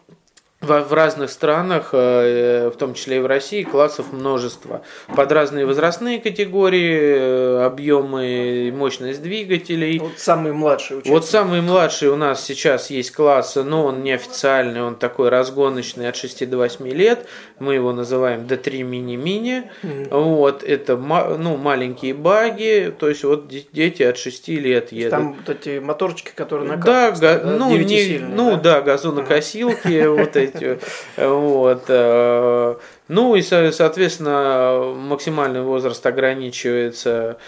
[0.67, 4.83] в разных странах, э, в том числе и в России, классов множество.
[5.15, 9.99] Под разные возрастные категории, э, объемы и мощность двигателей.
[9.99, 11.13] Вот самый младший участник.
[11.13, 16.17] Вот самый младший у нас сейчас есть класс, но он неофициальный, он такой разгоночный от
[16.17, 17.27] 6 до 8 лет.
[17.59, 19.71] Мы его называем D3 мини-мини.
[19.83, 20.09] Mm-hmm.
[20.11, 25.11] Вот, это ну, маленькие баги, то есть вот дети от 6 лет едут.
[25.11, 30.37] Там вот эти моторчики, которые на да, да, ну, не, ну да, да газонокосилки, вот
[30.37, 30.81] эти полностью.
[31.17, 31.85] Вот.
[31.89, 32.77] Э,
[33.09, 37.39] ну и, соответственно, максимальный возраст ограничивается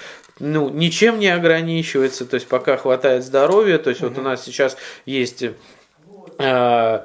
[0.40, 4.76] ну, ничем не ограничивается, то есть пока хватает здоровья, то есть вот у нас сейчас
[5.04, 5.44] есть
[6.38, 7.00] э,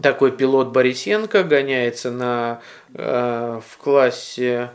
[0.00, 2.60] такой пилот Борисенко, гоняется на,
[2.94, 4.70] э, в классе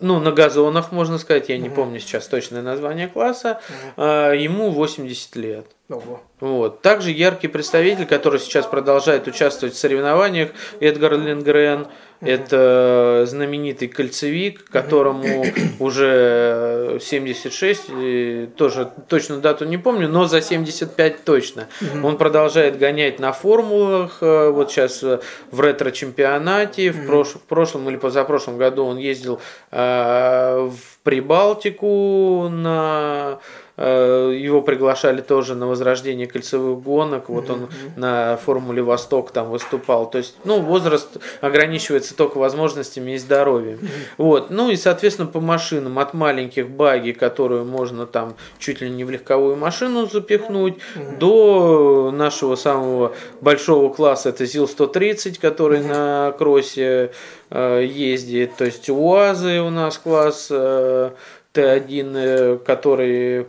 [0.00, 3.60] ну, на газонах, можно сказать, я не помню сейчас точное название класса,
[3.96, 5.66] а, ему 80 лет.
[5.88, 6.20] Ого.
[6.40, 6.82] Вот.
[6.82, 11.86] Также яркий представитель, который сейчас продолжает участвовать в соревнованиях, Эдгар Лингрен,
[12.20, 15.44] это знаменитый кольцевик, которому
[15.78, 21.68] уже 76, тоже точно дату не помню, но за 75 точно.
[22.02, 27.88] Он продолжает гонять на формулах, э, вот сейчас э, в ретро-чемпионате, в, прош, в прошлом
[27.88, 33.38] или позапрошлом году он ездил э, в Прибалтику на
[33.78, 37.28] его приглашали тоже на возрождение кольцевых гонок.
[37.28, 40.10] Вот он на Формуле Восток там выступал.
[40.10, 43.78] То есть, ну, возраст ограничивается только возможностями и здоровьем.
[44.16, 44.50] Вот.
[44.50, 49.10] Ну и, соответственно, по машинам от маленьких баги, которую можно там чуть ли не в
[49.10, 50.74] легковую машину запихнуть,
[51.18, 57.12] до нашего самого большого класса, это ЗИЛ-130, который на кроссе
[57.50, 58.56] э, ездит.
[58.56, 60.50] То есть УАЗы у нас класс
[61.52, 63.46] Т1, э, который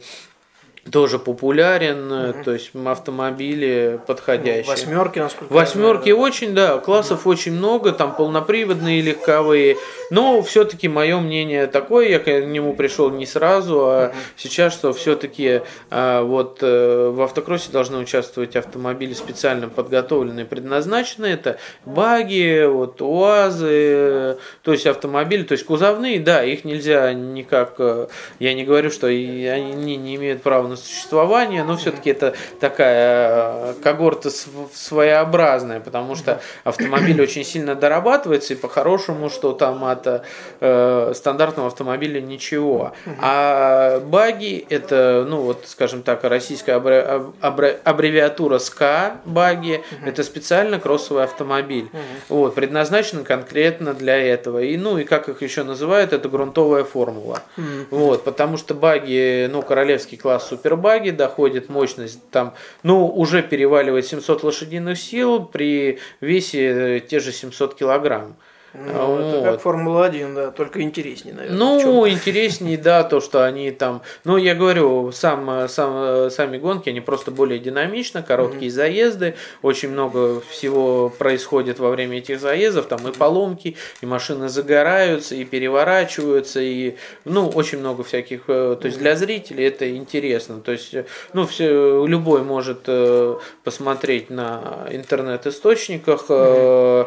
[0.92, 2.44] тоже популярен, угу.
[2.44, 4.66] то есть автомобили подходящие.
[4.66, 7.32] Восьмерки, насколько Восьмерки очень, да, классов угу.
[7.32, 9.78] очень много, там полноприводные, легковые.
[10.10, 14.16] Но все-таки мое мнение такое, я к нему пришел не сразу, а угу.
[14.36, 21.34] сейчас, что все-таки а, вот э, в автокроссе должны участвовать автомобили специально подготовленные, предназначенные.
[21.34, 28.08] Это баги, вот УАЗы, то есть автомобили, то есть кузовные, да, их нельзя никак, э,
[28.40, 33.74] я не говорю, что они не имеют права на существование, но все-таки это такая э,
[33.84, 34.30] когорта
[34.74, 40.24] своеобразная, потому что автомобиль очень сильно дорабатывается, и по-хорошему, что там от
[40.60, 42.94] э, стандартного автомобиля ничего.
[43.22, 51.90] А баги это, ну вот, скажем так, российская аббревиатура СКА баги, это специально кроссовый автомобиль.
[52.28, 54.62] Вот, предназначен конкретно для этого.
[54.62, 57.44] И, ну, и как их еще называют, это грунтовая формула.
[57.90, 64.44] Вот, потому что баги, ну, королевский класс супербаги доходит мощность там, ну, уже переваливает 700
[64.44, 68.36] лошадиных сил при весе э, те же 700 килограмм.
[68.74, 69.44] Ну, это Вот.
[69.44, 71.58] как Формула-1, да, только интереснее, наверное.
[71.58, 74.02] Ну, интереснее, да, то, что они там...
[74.24, 80.42] Ну, я говорю, сам, сам, сами гонки, они просто более динамично, короткие заезды, очень много
[80.42, 86.96] всего происходит во время этих заездов, там и поломки, и машины загораются, и переворачиваются, и,
[87.26, 88.42] ну, очень много всяких...
[88.48, 90.60] э, То есть для зрителей это интересно.
[90.62, 97.06] То есть, э, ну, все, любой может э, посмотреть на интернет-источниках, э,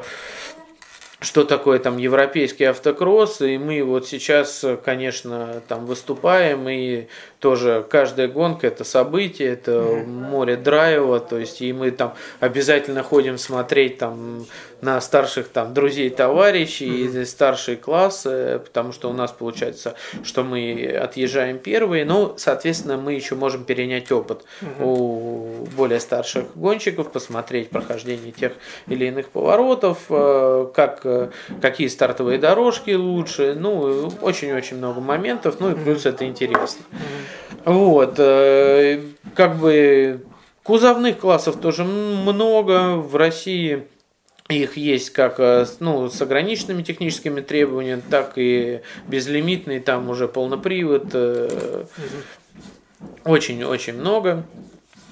[1.22, 7.06] что такое там европейский автокросс, и мы вот сейчас, конечно, там выступаем, и
[7.38, 13.38] тоже каждая гонка это событие, это море драйва, то есть и мы там обязательно ходим
[13.38, 14.46] смотреть там
[14.82, 19.94] на старших там друзей, товарищей, и старшие классы, потому что у нас получается,
[20.24, 24.44] что мы отъезжаем первые, но, соответственно, мы еще можем перенять опыт
[24.80, 28.52] у более старших гонщиков, посмотреть прохождение тех
[28.88, 31.02] или иных поворотов, э, как,
[31.60, 36.84] какие стартовые дорожки лучше, ну, очень-очень много моментов, ну и плюс это интересно.
[37.64, 39.00] Вот, э,
[39.34, 40.24] как бы
[40.62, 43.84] кузовных классов тоже много в России.
[44.48, 51.06] Их есть как э, ну, с ограниченными техническими требованиями, так и безлимитный, там уже полнопривод.
[51.12, 51.84] э,
[53.24, 54.44] Очень-очень много.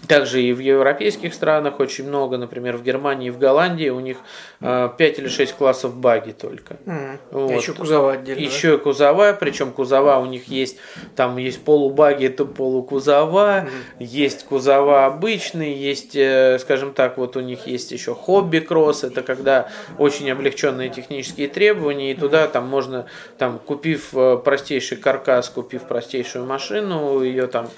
[0.08, 4.16] Также и в европейских странах очень много, например, в Германии и в Голландии у них
[4.60, 6.76] 5 или 6 классов баги только.
[6.86, 7.18] Мгм.
[7.30, 7.50] Вот.
[7.50, 8.40] А еще кузова отдельно.
[8.40, 8.46] да?
[8.46, 10.78] Еще и кузова, причем кузова у них есть,
[11.16, 17.66] там есть полубаги, это полукузова, есть кузова обычные, есть, э, скажем так, вот у них
[17.66, 23.06] есть еще хобби-кросс, это когда очень облегченные технические требования, и туда там можно,
[23.38, 27.68] там, купив э, простейший каркас, купив простейшую машину, ее там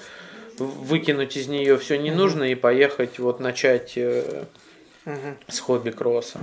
[0.59, 4.45] выкинуть из нее все не нужно и поехать вот начать э,
[5.05, 5.37] Мгм.
[5.47, 6.39] с хобби-кросса.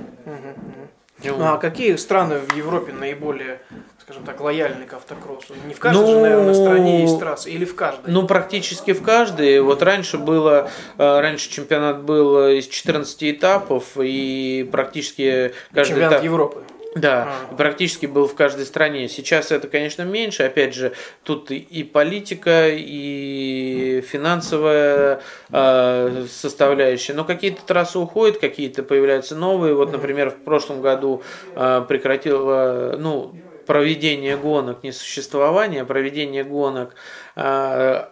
[1.23, 3.61] Ну, а какие страны в Европе наиболее,
[4.01, 5.55] скажем так, лояльны к автокроссу?
[5.67, 8.11] Не в каждой же, Ну, наверное, стране есть трассы, или в каждой?
[8.11, 9.61] Ну, практически в каждой.
[9.61, 16.25] Вот раньше было, э, раньше чемпионат был из 14 этапов, и практически каждый Чемпионат этап...
[16.25, 16.63] Европы.
[16.97, 17.55] Да, А.
[17.55, 19.09] практически был в каждой стране.
[19.09, 20.43] Сейчас это, конечно, меньше.
[20.43, 25.21] Опять же, тут и- политика, и финансовая
[25.53, 27.15] э, составляющая.
[27.15, 29.75] Но какие-то трассы уходят, какие-то появляются новые.
[29.75, 31.23] Вот, например, в прошлом году
[31.55, 33.37] э, прекратило, ну,
[33.67, 36.97] проведение гонок, не существование, а проведение гонок
[37.37, 38.05] э,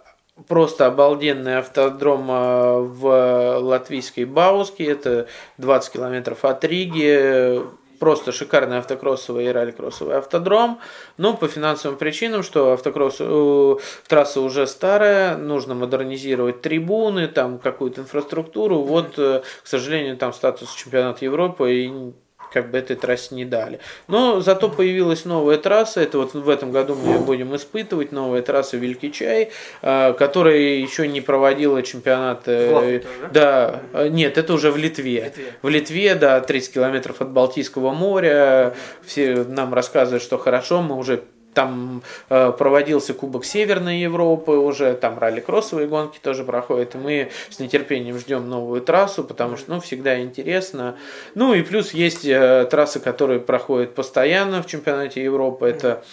[0.46, 5.26] просто обалденный автодром в латвийской Бауске, это
[5.56, 7.60] 20 километров от Риги,
[7.98, 10.80] просто шикарный автокроссовый и ралли-кроссовый автодром,
[11.16, 13.76] но по финансовым причинам, что автокросс, э,
[14.06, 20.74] трасса уже старая, нужно модернизировать трибуны, там какую-то инфраструктуру, вот, э, к сожалению, там статус
[20.74, 22.12] чемпионата Европы и
[22.52, 23.80] как бы этой трассе не дали.
[24.06, 28.42] Но зато появилась новая трасса, это вот в этом году мы ее будем испытывать, новая
[28.42, 29.50] трасса Великий Чай,
[29.82, 32.42] э, которая еще не проводила чемпионат.
[32.46, 35.24] э, тоже, Да, э, нет, это уже в Литве.
[35.24, 35.44] Литве.
[35.62, 38.74] В Литве, да, 30 километров от Балтийского моря.
[39.04, 41.22] Все нам рассказывают, что хорошо, мы уже
[41.54, 47.58] там э, проводился Кубок Северной Европы, уже там ралли-кроссовые гонки тоже проходят, и мы с
[47.58, 50.96] нетерпением ждем новую трассу, потому что, ну, всегда интересно.
[51.34, 56.04] Ну, и плюс есть э, трассы, которые проходят постоянно в чемпионате Европы, это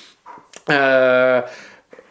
[0.67, 1.47] э,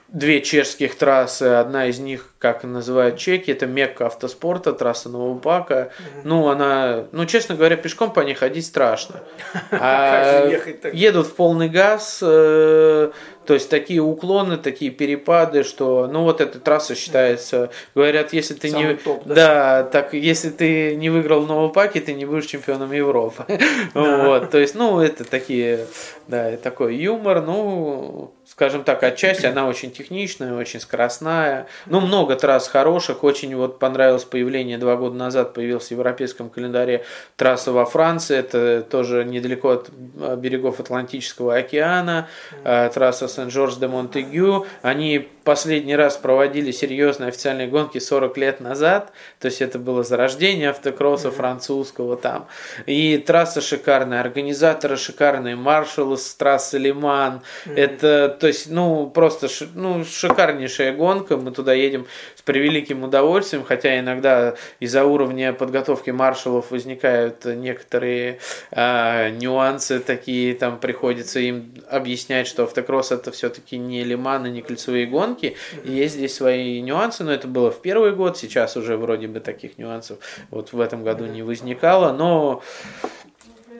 [0.08, 5.88] две чешских трассы, одна из них, как называют чеки, это Мекка автоспорта, трасса Новопака.
[6.24, 9.22] Ну, она, ну, честно говоря, пешком по ней ходить страшно.
[9.70, 10.46] А
[10.92, 13.10] едут в полный газ, э,
[13.46, 18.70] то есть такие уклоны, такие перепады, что, ну, вот эта трасса считается, говорят, если ты
[18.70, 18.94] Самый не...
[18.94, 19.34] топ, да?
[19.34, 23.44] да, так, если ты не выиграл в Новопаке, ты не будешь чемпионом Европы.
[23.94, 25.86] Вот, то есть, ну, это такие,
[26.28, 31.66] да, такой юмор, ну, скажем так, отчасти она очень техничная, очень скоростная.
[31.86, 33.24] Ну, много трасс хороших.
[33.24, 37.04] Очень вот понравилось появление два года назад появился в европейском календаре
[37.36, 38.36] трасса во Франции.
[38.36, 42.28] Это тоже недалеко от э, берегов Атлантического океана.
[42.64, 44.66] Э, Трасса Сен-Жорж-де-Монтегю.
[44.82, 49.12] Они последний раз проводили серьезные официальные гонки 40 лет назад.
[49.38, 52.48] То есть это было зарождение автокросса французского там.
[52.86, 57.42] И трасса шикарная, организаторы шикарные, маршалы с трассы Лиман.
[57.66, 61.36] Это, то есть, ну, просто ну, шикарнейшая гонка.
[61.36, 68.38] Мы туда едем с превеликим удовольствием, хотя иногда из-за уровня подготовки маршалов возникают некоторые
[68.70, 75.06] а, нюансы такие, там приходится им объяснять, что автокросс это все-таки не лиманы, не кольцевые
[75.06, 79.26] гонки, и есть здесь свои нюансы, но это было в первый год, сейчас уже вроде
[79.26, 80.18] бы таких нюансов
[80.50, 82.62] вот в этом году не возникало, но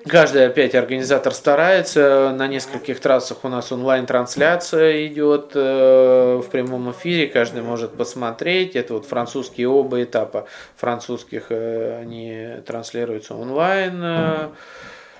[0.06, 2.34] Каждый опять организатор старается.
[2.36, 7.26] На нескольких трассах у нас онлайн-трансляция идет э, в прямом эфире.
[7.26, 8.76] Каждый может посмотреть.
[8.76, 10.46] Это вот французские оба этапа
[10.76, 14.00] французских, э, они транслируются онлайн.
[14.02, 14.48] Э,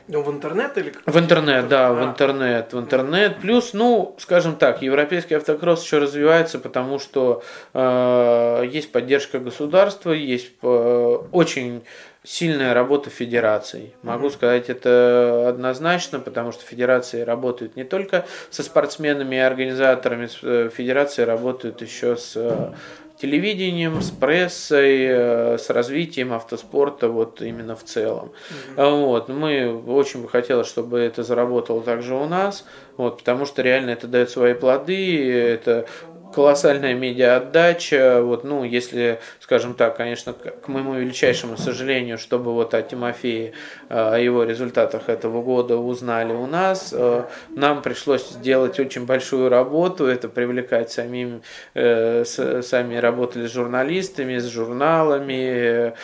[0.09, 2.05] в интернет или в интернет, да, в А.
[2.05, 3.39] интернет, в интернет.
[3.39, 7.43] Плюс, ну, скажем так, европейский автокросс еще развивается, потому что
[7.73, 11.85] э, есть поддержка государства, есть э, очень
[12.23, 13.95] сильная работа федераций.
[14.03, 20.71] Могу сказать это однозначно, потому что федерации работают не только со спортсменами и организаторами, э,
[20.75, 22.73] федерации работают еще с э,
[23.25, 28.33] телевидением, с прессой, э, с развитием автоспорта вот именно в целом.
[28.77, 32.67] А Вот, мы очень бы хотелось, чтобы это заработало также у нас,
[32.97, 35.87] вот, потому что реально это дает свои плоды, это
[36.35, 42.83] колоссальная медиа-отдача, вот, ну, если, скажем так, конечно, к моему величайшему сожалению, чтобы вот о
[42.83, 43.53] Тимофее,
[43.89, 49.49] э, о его результатах этого года узнали у нас, э, нам пришлось сделать очень большую
[49.49, 51.43] работу, это привлекать самим,
[51.75, 55.95] э, сами работали с журналистами, с журналами,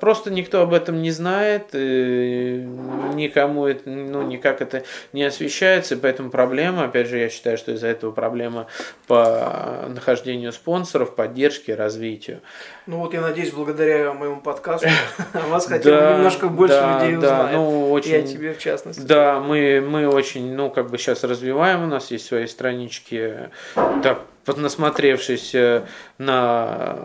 [0.00, 4.82] просто никто об этом не знает, никому это, ну, никак это
[5.12, 8.66] не освещается, поэтому проблема, опять же, я считаю, что из-за этого проблема
[9.06, 12.40] по нахождению спонсоров, поддержке, развитию.
[12.86, 14.88] Ну вот я надеюсь, благодаря моему подкасту
[15.48, 17.52] вас хотя бы немножко больше людей да, узнает.
[17.52, 19.00] ну, И очень- о тебе в частности.
[19.00, 24.20] Да, мы, мы очень, ну, как бы сейчас развиваем, у нас есть свои странички, так,
[24.44, 25.84] поднасмотревшись э,
[26.16, 26.96] на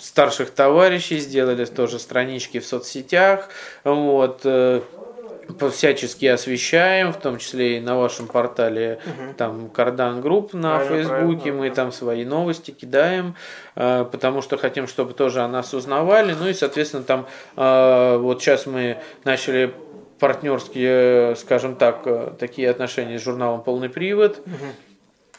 [0.00, 3.48] старших товарищей, сделали тоже странички в соцсетях,
[3.84, 4.80] вот, э,
[5.70, 9.00] всячески освещаем, в том числе и на вашем портале,
[9.36, 11.74] там, Кардан Group на Правильно, Фейсбуке, правильно, мы да.
[11.74, 13.34] там свои новости кидаем,
[13.76, 17.26] э, потому что хотим, чтобы тоже о нас узнавали, ну и, соответственно, там,
[17.56, 19.74] э, вот сейчас мы начали
[20.18, 24.40] партнерские, скажем так, э, такие отношения с журналом «Полный привод»,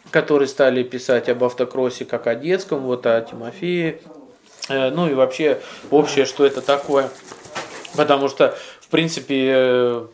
[0.09, 3.99] которые стали писать об автокроссе как о детском, вот о Тимофее,
[4.69, 5.59] ну и вообще
[5.89, 7.09] общее, что это такое.
[7.95, 8.55] Потому что,
[8.91, 10.07] принципе, э,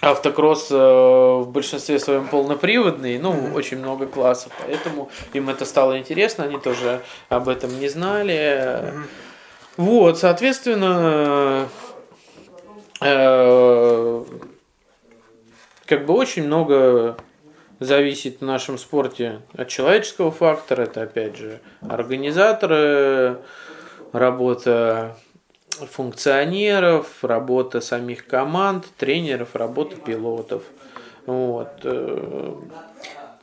[0.00, 6.44] автокросс э, в большинстве своем полноприводный, ну, очень много классов, поэтому им это стало интересно,
[6.44, 8.92] они тоже об этом не знали.
[9.76, 11.68] Вот, соответственно,
[13.00, 14.24] э,
[15.86, 17.16] как бы очень много
[17.80, 20.82] зависит в нашем спорте от человеческого фактора.
[20.82, 23.38] Это, опять же, организаторы,
[24.12, 25.16] работа
[25.90, 30.62] функционеров, работа самих команд, тренеров, работа пилотов.
[31.26, 31.80] Вот.
[31.84, 32.54] э,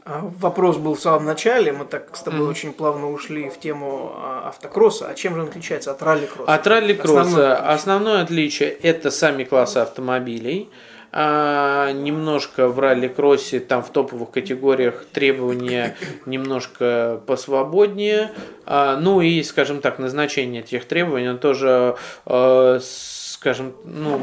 [0.04, 4.14] А, Вопрос был в самом начале, мы так с тобой очень плавно ушли в тему
[4.16, 5.08] а, автокросса.
[5.08, 6.52] А чем же он отличается от ралли-кросса?
[6.52, 10.70] От ралли-кросса Основное основное отличие это сами классы автомобилей.
[11.14, 18.32] А, немножко в ралли-кроссе, там в топовых категориях требования немножко посвободнее.
[18.66, 24.22] А, ну и, скажем так, назначение этих требований, он тоже, э, скажем, ну,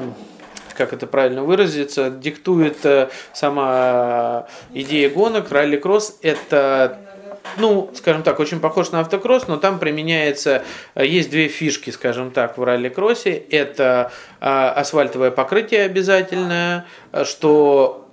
[0.78, 5.50] как это правильно выразиться, диктует э, сама идея гонок.
[5.50, 7.07] Ралли-кросс это
[7.56, 10.62] ну, скажем так, очень похож на автокросс, но там применяется,
[10.94, 13.32] э, есть две фишки, скажем так, в ралли-кроссе.
[13.50, 17.24] Это э, асфальтовое покрытие обязательное, э,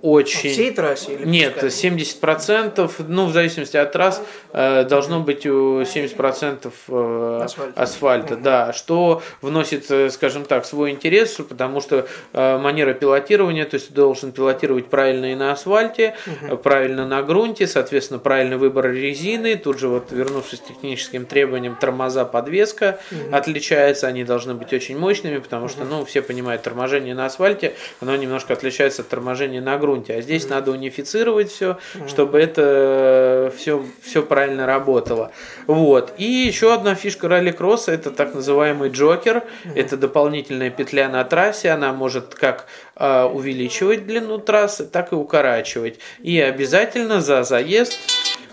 [0.06, 0.50] что По очень...
[0.50, 1.14] всей трассе?
[1.14, 1.90] Или Нет, пускай?
[1.90, 7.82] 70%, ну, в зависимости от трасс, э, должно быть у 70% э, Асфальта.
[7.82, 13.88] асфальта, да, что вносит, э, скажем так, свой интерес, потому что манера пилотирования, то есть
[13.88, 19.56] ты должен пилотировать правильно и на асфальте, э, правильно на грунте, соответственно, правильный выбор резины,
[19.56, 22.98] тут же вот вернувшись к техническим требованиям, тормоза, подвеска
[23.32, 28.14] отличается, они должны быть очень мощными, потому что, ну, все понимают, торможение на асфальте, оно
[28.16, 34.22] немножко отличается от торможения на грунте, а здесь надо унифицировать все, чтобы это все, все
[34.22, 35.32] правильно работало.
[35.66, 36.12] Вот.
[36.18, 39.44] И еще одна фишка ралли-кросса, это так называемый джокер,
[39.74, 42.66] это дополнительная петля на трассе, она может как
[42.96, 45.98] э, увеличивать длину трассы, так и укорачивать.
[46.20, 47.98] И обязательно за заезд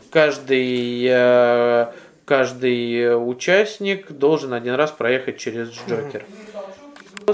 [0.09, 1.87] каждый э,
[2.25, 6.25] каждый участник должен один раз проехать через джокер.
[7.27, 7.33] А,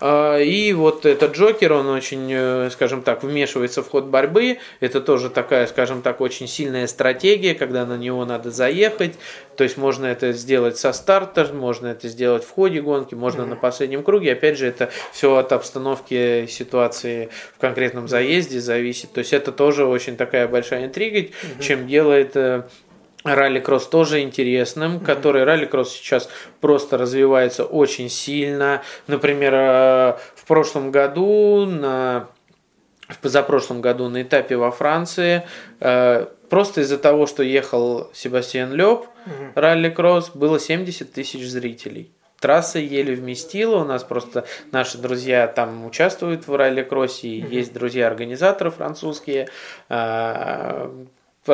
[0.00, 4.58] И вот этот Джокер, он очень, э, скажем так, вмешивается в ход борьбы.
[4.78, 9.14] Это тоже такая, скажем так, очень сильная стратегия, когда на него надо заехать.
[9.56, 13.56] То есть можно это сделать со старта, можно это сделать в ходе гонки, можно на
[13.56, 14.34] последнем круге.
[14.34, 19.12] Опять же, это все от обстановки ситуации в конкретном заезде зависит.
[19.12, 21.30] То есть это тоже очень такая большая интрига,
[21.60, 22.68] чем делает э,
[23.24, 25.04] ралли-кросс тоже интересным, mm-hmm.
[25.04, 26.28] который ралли-кросс сейчас
[26.60, 28.82] просто развивается очень сильно.
[29.06, 32.28] Например, э, в прошлом году на
[33.08, 35.44] в позапрошлом году на этапе во Франции
[35.80, 39.32] э, просто из-за того, что ехал Себастьян Лёб, угу.
[39.54, 42.10] ралли-кросс, было 70 тысяч зрителей.
[42.40, 48.70] Трасса еле вместила, у нас просто наши друзья там участвуют в ралли-кроссе, mm есть друзья-организаторы
[48.70, 49.48] французские,
[49.88, 50.90] э,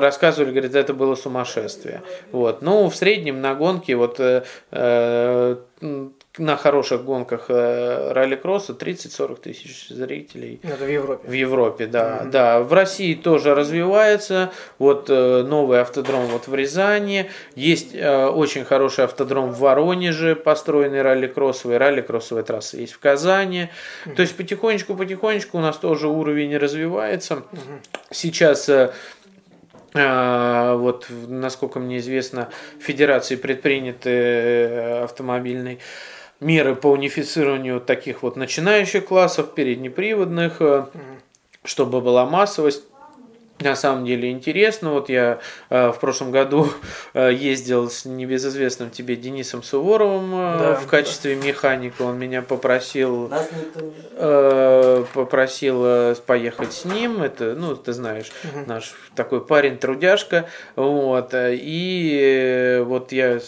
[0.01, 2.03] рассказывали, говорит, это было сумасшествие.
[2.33, 2.63] Вот.
[2.63, 5.57] Ну, в среднем на гонке вот э, э
[6.39, 10.61] на хороших гонках э, ралли-кросса 30-40 тысяч зрителей.
[10.63, 11.29] Это в Европе.
[11.29, 12.23] В Европе, да.
[12.23, 12.31] Mm-hmm.
[12.31, 12.61] да.
[12.61, 14.51] В России тоже развивается.
[14.79, 17.31] Вот э, новый автодром вот в Рязани.
[17.55, 21.77] Есть э, очень хороший автодром в Воронеже, построенный ралли-кроссовый.
[21.77, 23.69] Ралли-кроссовая трасса есть в Казани.
[24.07, 24.15] Mm-hmm.
[24.15, 27.35] То есть потихонечку-потихонечку у нас тоже уровень развивается.
[27.35, 27.79] Mm-hmm.
[28.11, 28.71] Сейчас
[29.95, 35.79] вот, насколько мне известно, Федерации предприняты автомобильной
[36.41, 41.21] меры по унифицированию таких вот начинающих классов, переднеприводных, mm
[41.65, 42.85] чтобы была массовость.
[43.61, 44.91] На самом деле интересно.
[44.91, 45.39] Вот я
[45.71, 46.69] э, в прошлом году
[47.15, 51.47] э, ездил с небезызвестным тебе Денисом Суворовым э, да, в качестве да.
[51.47, 52.03] механика.
[52.03, 53.31] Он меня попросил,
[54.17, 57.23] э, попросил э, поехать с ним.
[57.23, 58.65] Это, ну, ты знаешь, угу.
[58.67, 60.47] наш такой парень трудяшка.
[60.75, 61.31] Вот.
[61.35, 63.41] И э, вот я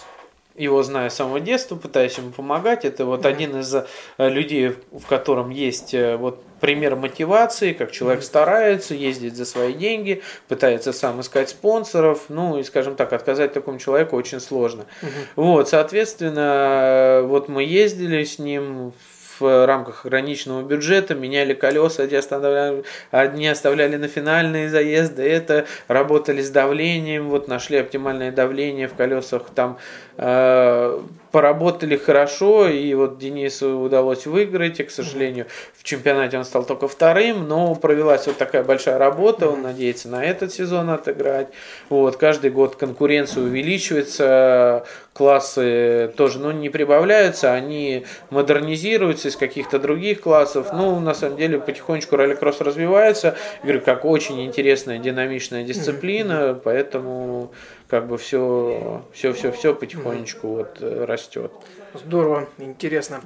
[0.56, 2.84] его знаю с самого детства, пытаюсь ему помогать.
[2.84, 3.28] Это вот mm-hmm.
[3.28, 3.84] один из э,
[4.18, 8.26] людей, в котором есть э, вот пример мотивации, как человек mm-hmm.
[8.26, 12.24] старается, ездить за свои деньги, пытается сам искать спонсоров.
[12.28, 14.86] Ну и, скажем так, отказать такому человеку очень сложно.
[15.02, 15.08] Mm-hmm.
[15.36, 22.84] Вот, соответственно, вот мы ездили с ним в рамках ограниченного бюджета, меняли колеса, одни оставляли,
[23.10, 29.42] одни оставляли на финальные заезды, это работали с давлением, вот нашли оптимальное давление в колесах,
[29.54, 29.78] там
[30.16, 31.00] э,
[31.36, 36.88] поработали хорошо, и вот Денису удалось выиграть, и, к сожалению, в чемпионате он стал только
[36.88, 41.48] вторым, но провелась вот такая большая работа, он надеется на этот сезон отыграть.
[41.90, 50.22] Вот, каждый год конкуренция увеличивается, классы тоже, ну, не прибавляются, они модернизируются из каких-то других
[50.22, 50.68] классов.
[50.72, 53.36] Ну, на самом деле, потихонечку ралли-кросс развивается.
[53.58, 57.50] Я говорю, как очень интересная, динамичная дисциплина, поэтому
[57.88, 61.52] как бы все, все, все, все потихонечку вот э, растет.
[61.94, 63.20] Здорово, интересно.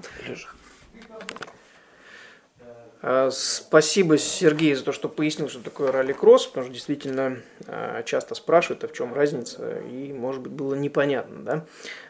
[3.03, 8.34] А, спасибо, Сергей, за то, что пояснил, что такое ралли-кросс, потому что действительно а, часто
[8.34, 11.42] спрашивают, а в чем разница, и, может быть, было непонятно.
[11.42, 11.64] Да?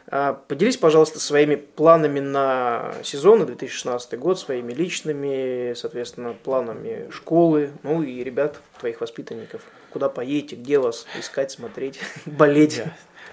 [0.07, 8.03] А, поделись, пожалуйста, своими планами на сезон 2016 год, своими личными, соответственно, планами школы, ну
[8.03, 9.61] и ребят, твоих воспитанников.
[9.91, 12.81] Куда поедете, где вас искать, смотреть, болеть?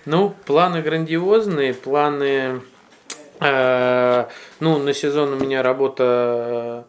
[0.05, 2.63] Ну, планы грандиозные, планы...
[3.41, 4.27] Э,
[4.61, 6.87] ну, на сезон у меня работа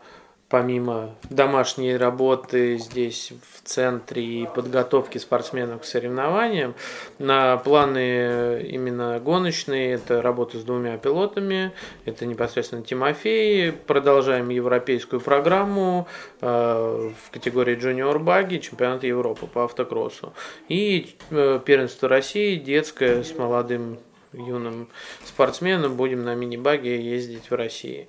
[0.49, 6.73] помимо домашней работы здесь в центре и подготовки спортсменов к соревнованиям,
[7.19, 11.71] на планы именно гоночные, это работа с двумя пилотами,
[12.05, 16.07] это непосредственно Тимофей, продолжаем европейскую программу
[16.41, 20.33] э, в категории Junior Баги, чемпионат Европы по автокроссу,
[20.67, 23.99] и э, первенство России детское с молодым
[24.33, 24.89] юным
[25.25, 25.95] спортсменом.
[25.95, 28.07] Будем на мини-баге ездить в России.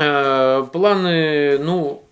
[0.00, 2.02] Э, планы, ну,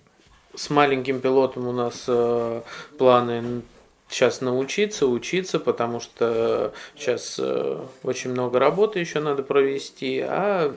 [0.55, 2.61] с маленьким пилотом у нас э,
[2.99, 3.63] планы
[4.11, 10.75] сейчас научиться, учиться, потому что сейчас э, очень много работы еще надо провести, а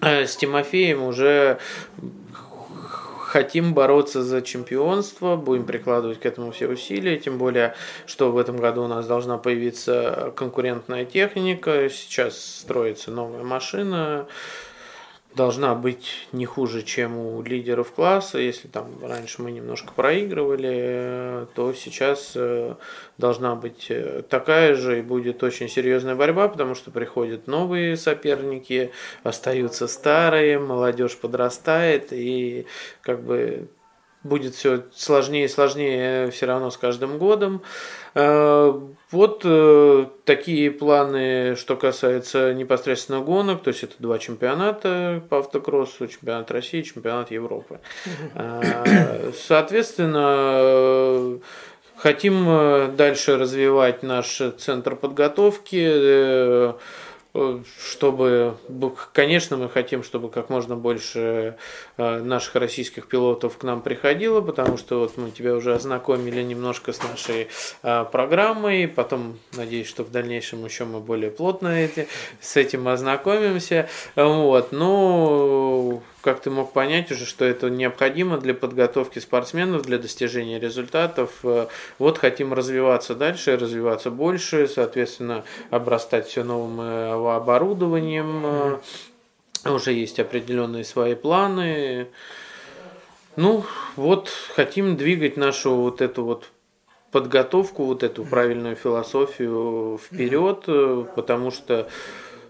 [0.00, 1.58] с Тимофеем уже
[3.20, 7.74] хотим бороться за чемпионство, будем прикладывать к этому все усилия, тем более,
[8.06, 14.28] что в этом году у нас должна появиться конкурентная техника, сейчас строится новая машина,
[15.34, 18.38] должна быть не хуже, чем у лидеров класса.
[18.38, 22.74] Если там раньше мы немножко проигрывали, то сейчас э,
[23.18, 28.90] должна быть э, такая же и будет очень серьезная борьба, потому что приходят новые соперники,
[29.22, 32.66] остаются старые, молодежь подрастает и
[33.02, 33.68] как бы
[34.22, 37.62] будет все сложнее и сложнее все равно с каждым годом.
[38.14, 38.72] Э,
[39.10, 46.08] вот э, такие планы, что касается непосредственно гонок, то есть это два чемпионата по автокроссу,
[46.08, 47.78] чемпионат России, чемпионат Европы.
[48.34, 51.38] Э, соответственно,
[51.96, 56.74] хотим дальше развивать наш центр подготовки,
[57.80, 58.56] чтобы,
[59.12, 61.56] конечно, мы хотим, чтобы как можно больше
[61.96, 66.92] э, наших российских пилотов к нам приходило, потому что вот мы тебя уже ознакомили немножко
[66.92, 67.48] с нашей
[67.82, 72.08] э, программой, потом, надеюсь, что в дальнейшем еще мы более плотно эти,
[72.40, 73.88] с этим ознакомимся.
[74.16, 80.58] Вот, но как ты мог понять уже, что это необходимо для подготовки спортсменов, для достижения
[80.58, 81.38] результатов.
[81.42, 88.44] Э, вот хотим развиваться дальше, развиваться больше, соответственно, обрастать все новым э, оборудованием.
[88.44, 89.74] Mm-hmm.
[89.74, 92.08] Уже есть определенные свои планы.
[93.36, 93.64] Ну,
[93.96, 96.50] вот хотим двигать нашу вот эту вот
[97.12, 100.64] подготовку, вот эту правильную философию вперед,
[101.14, 101.88] потому что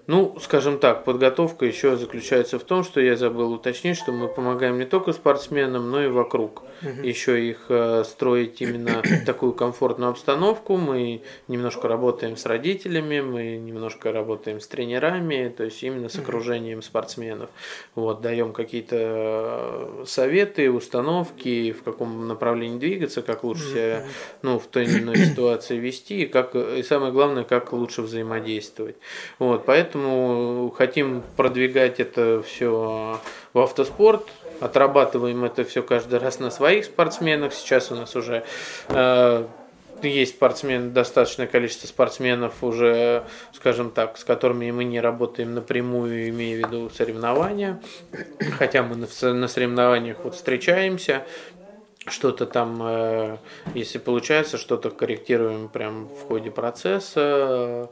[0.09, 4.79] ну, скажем так, подготовка еще заключается в том, что я забыл уточнить, что мы помогаем
[4.79, 6.63] не только спортсменам, но и вокруг.
[6.81, 7.03] Угу.
[7.07, 10.79] Еще их э, строить именно такую комфортную обстановку.
[10.79, 16.81] Мы немножко работаем с родителями, мы немножко работаем с тренерами, то есть именно с окружением
[16.81, 17.51] спортсменов.
[17.95, 24.07] Вот, даем какие-то э, советы, установки, в каком направлении двигаться, как лучше себя
[24.41, 28.97] ну, в той или иной ситуации вести, и, как, и самое главное, как лучше взаимодействовать.
[29.39, 33.21] Вот, поэтому поэтому хотим продвигать это все
[33.53, 34.25] в автоспорт.
[34.61, 37.53] Отрабатываем это все каждый раз на своих спортсменах.
[37.53, 38.45] Сейчас у нас уже
[38.89, 39.47] э,
[40.03, 46.57] есть спортсмены, достаточное количество спортсменов уже, скажем так, с которыми мы не работаем напрямую, имея
[46.57, 47.81] в виду соревнования.
[48.59, 51.25] Хотя мы на, соревнованиях вот встречаемся,
[52.09, 53.37] что-то там, э,
[53.75, 57.91] если получается, что-то корректируем прям в ходе процесса.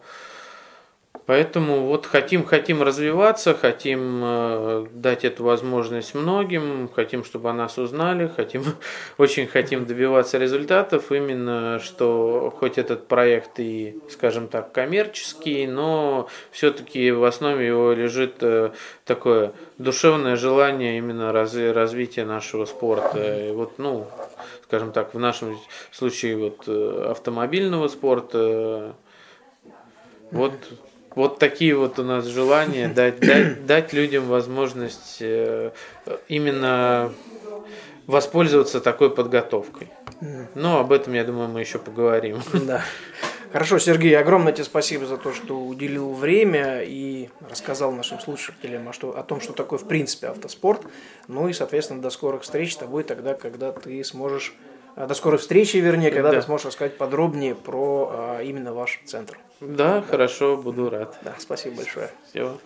[1.27, 7.79] Поэтому вот хотим, хотим развиваться, хотим э, дать эту возможность многим, хотим, чтобы о нас
[7.79, 8.63] узнали, хотим,
[9.19, 17.11] очень хотим добиваться результатов, именно что хоть этот проект и, скажем так, коммерческий, но все-таки
[17.11, 18.71] в основе его лежит э,
[19.05, 23.49] такое душевное желание именно разви- развития нашего спорта.
[23.49, 24.07] И вот, ну,
[24.63, 25.59] скажем так, в нашем
[25.91, 28.95] случае вот э, автомобильного спорта,
[30.31, 30.53] вот
[31.17, 35.73] вот такие вот у нас желания дать, дать, дать людям возможность э,
[36.29, 37.13] именно
[38.07, 39.89] воспользоваться такой подготовкой.
[40.55, 42.41] Но об этом, я думаю, мы еще поговорим.
[42.53, 42.83] Да.
[43.53, 48.93] Хорошо, Сергей, огромное тебе спасибо за то, что уделил время и рассказал нашим слушателям о,
[48.93, 50.83] что, о том, что такое в принципе автоспорт.
[51.27, 54.55] Ну и, соответственно, до скорых встреч с тобой тогда, когда ты сможешь
[54.97, 56.41] до скорой встречи, вернее, когда да.
[56.41, 59.39] ты сможешь рассказать подробнее про а, именно ваш центр.
[59.61, 61.19] Да, да, хорошо, буду рад.
[61.23, 62.11] Да, спасибо большое.
[62.29, 62.59] Все.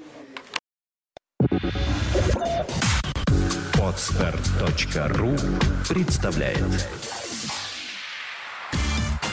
[3.79, 5.37] Подстар.ру
[5.89, 6.89] представляет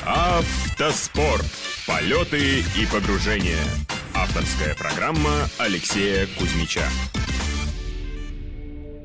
[0.06, 1.46] Автоспорт.
[1.86, 3.64] Полеты и погружения.
[4.14, 6.84] Авторская программа Алексея Кузьмича.